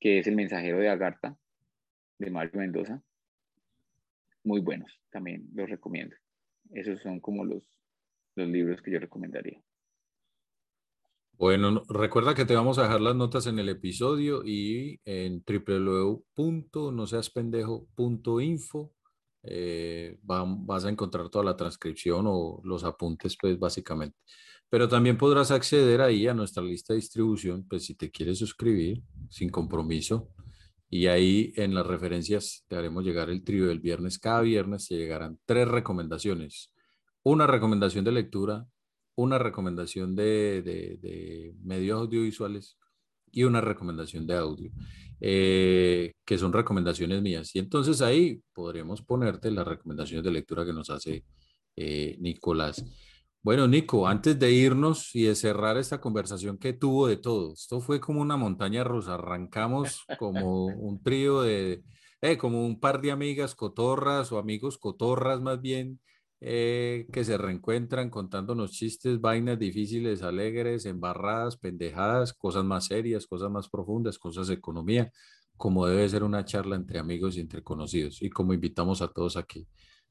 [0.00, 1.36] que es El mensajero de Agartha,
[2.18, 3.02] de Mario Mendoza
[4.44, 6.14] muy buenos, también los recomiendo.
[6.72, 7.62] Esos son como los,
[8.36, 9.62] los libros que yo recomendaría.
[11.32, 15.42] Bueno, recuerda que te vamos a dejar las notas en el episodio y en
[16.36, 18.92] www.noseaspendejo.info
[19.42, 24.18] eh, vas a encontrar toda la transcripción o los apuntes, pues básicamente.
[24.68, 29.02] Pero también podrás acceder ahí a nuestra lista de distribución, pues si te quieres suscribir
[29.30, 30.28] sin compromiso
[30.90, 34.18] y ahí en las referencias te haremos llegar el trío del viernes.
[34.18, 36.74] Cada viernes te llegarán tres recomendaciones.
[37.22, 38.66] Una recomendación de lectura,
[39.14, 42.76] una recomendación de, medios audiovisuales
[43.30, 44.72] y una recomendación de audio,
[45.20, 47.54] eh, que son recomendaciones mías.
[47.54, 51.24] Y entonces ahí podremos ponerte las recomendaciones de lectura que nos hace
[51.76, 52.84] eh, Nicolás.
[53.42, 57.80] Bueno, Nico, antes de irnos y de cerrar esta conversación que tuvo de todo, esto
[57.80, 61.82] fue como una montaña rusa, arrancamos como un trío de,
[62.20, 66.00] eh, como un par de amigas cotorras o amigos cotorras más bien,
[66.42, 73.50] eh, que se reencuentran contándonos chistes, vainas difíciles, alegres, embarradas, pendejadas, cosas más serias, cosas
[73.50, 75.10] más profundas, cosas de economía,
[75.56, 79.38] como debe ser una charla entre amigos y entre conocidos, y como invitamos a todos
[79.38, 79.66] aquí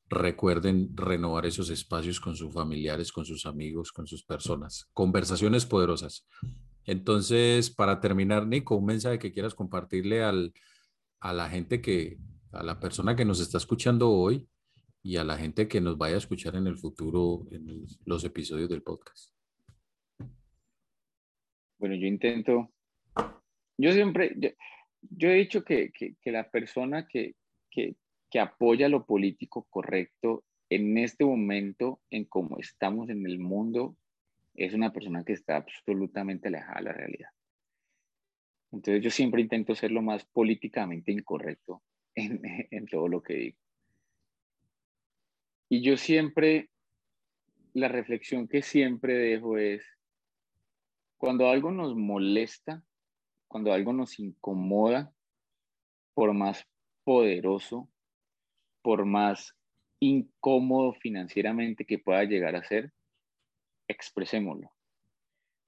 [0.10, 4.90] recuerden renovar esos espacios con sus familiares, con sus amigos, con sus personas.
[4.94, 6.28] Conversaciones poderosas.
[6.86, 10.54] Entonces, para terminar, Nico, un mensaje que quieras compartirle al,
[11.20, 12.18] a la gente que,
[12.52, 14.48] a la persona que nos está escuchando hoy
[15.04, 18.70] y a la gente que nos vaya a escuchar en el futuro en los episodios
[18.70, 19.34] del podcast.
[21.78, 22.74] Bueno, yo intento,
[23.78, 24.36] yo siempre,
[25.02, 27.36] yo, he dicho que, que, que la persona que,
[27.72, 27.96] que,
[28.30, 33.98] que apoya lo político correcto en este momento, en cómo estamos en el mundo,
[34.54, 37.30] es una persona que está absolutamente alejada de la realidad.
[38.72, 41.82] Entonces yo siempre intento ser lo más políticamente incorrecto
[42.14, 43.58] en, en todo lo que digo.
[45.70, 46.70] Y yo siempre,
[47.74, 49.84] la reflexión que siempre dejo es,
[51.18, 52.84] cuando algo nos molesta,
[53.48, 55.14] cuando algo nos incomoda,
[56.14, 56.68] por más
[57.04, 57.90] poderoso
[58.82, 59.56] por más
[60.00, 62.92] incómodo financieramente que pueda llegar a ser,
[63.88, 64.72] expresémoslo.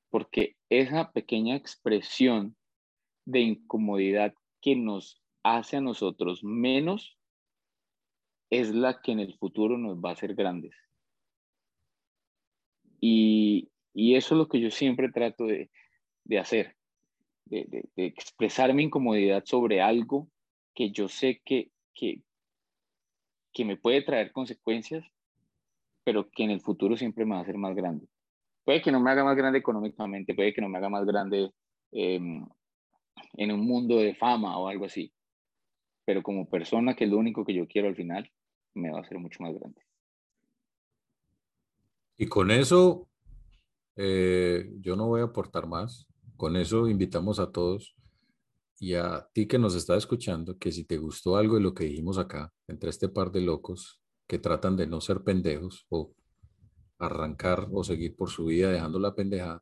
[0.10, 2.56] Porque esa pequeña expresión
[3.26, 7.18] de incomodidad que nos hace a nosotros menos
[8.50, 10.76] es la que en el futuro nos va a hacer grandes.
[13.00, 15.70] Y, eso es lo que yo siempre trato de,
[16.38, 16.76] hacer,
[17.46, 20.30] de, expresar mi incomodidad sobre algo
[20.74, 22.22] que yo sé que, que
[23.60, 25.06] me puede traer consecuencias,
[26.04, 28.08] pero que en el futuro siempre me va a hacer más grande.
[28.64, 31.52] Puede que no me haga más grande económicamente, puede que no me haga más grande
[31.92, 32.46] em,
[33.34, 35.14] en un mundo de fama o algo así,
[36.06, 38.32] pero como persona, que es lo único que yo quiero al final,
[38.74, 39.82] me va a hacer mucho más grande.
[42.18, 43.10] Y con eso,
[43.96, 46.08] eh, yo no voy a aportar más.
[46.38, 47.96] Con eso invitamos a todos
[48.82, 51.84] y a ti que nos está escuchando, que si te gustó algo de lo que
[51.84, 56.16] dijimos acá, entre este par de locos que tratan de no ser pendejos o
[56.98, 59.62] arrancar o seguir por su vida dejando la pendejada,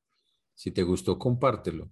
[0.56, 1.92] si te gustó, compártelo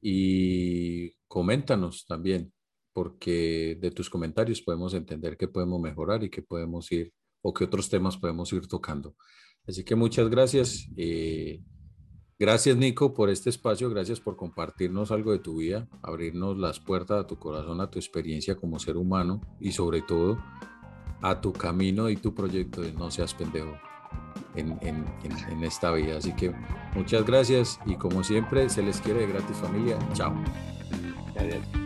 [0.00, 2.52] y coméntanos también,
[2.92, 7.64] porque de tus comentarios podemos entender qué podemos mejorar y qué podemos ir o qué
[7.64, 9.16] otros temas podemos ir tocando.
[9.66, 10.86] Así que muchas gracias.
[10.96, 11.60] Eh,
[12.38, 17.24] gracias Nico por este espacio, gracias por compartirnos algo de tu vida, abrirnos las puertas
[17.24, 20.38] a tu corazón, a tu experiencia como ser humano y sobre todo
[21.22, 23.76] a tu camino y tu proyecto de no seas pendejo
[24.54, 26.18] en, en, esta vida.
[26.18, 26.54] Así que
[26.94, 29.98] muchas gracias y como siempre se les quiere de gratis familia.
[30.14, 30.34] Chao.
[31.34, 31.85] Gracias.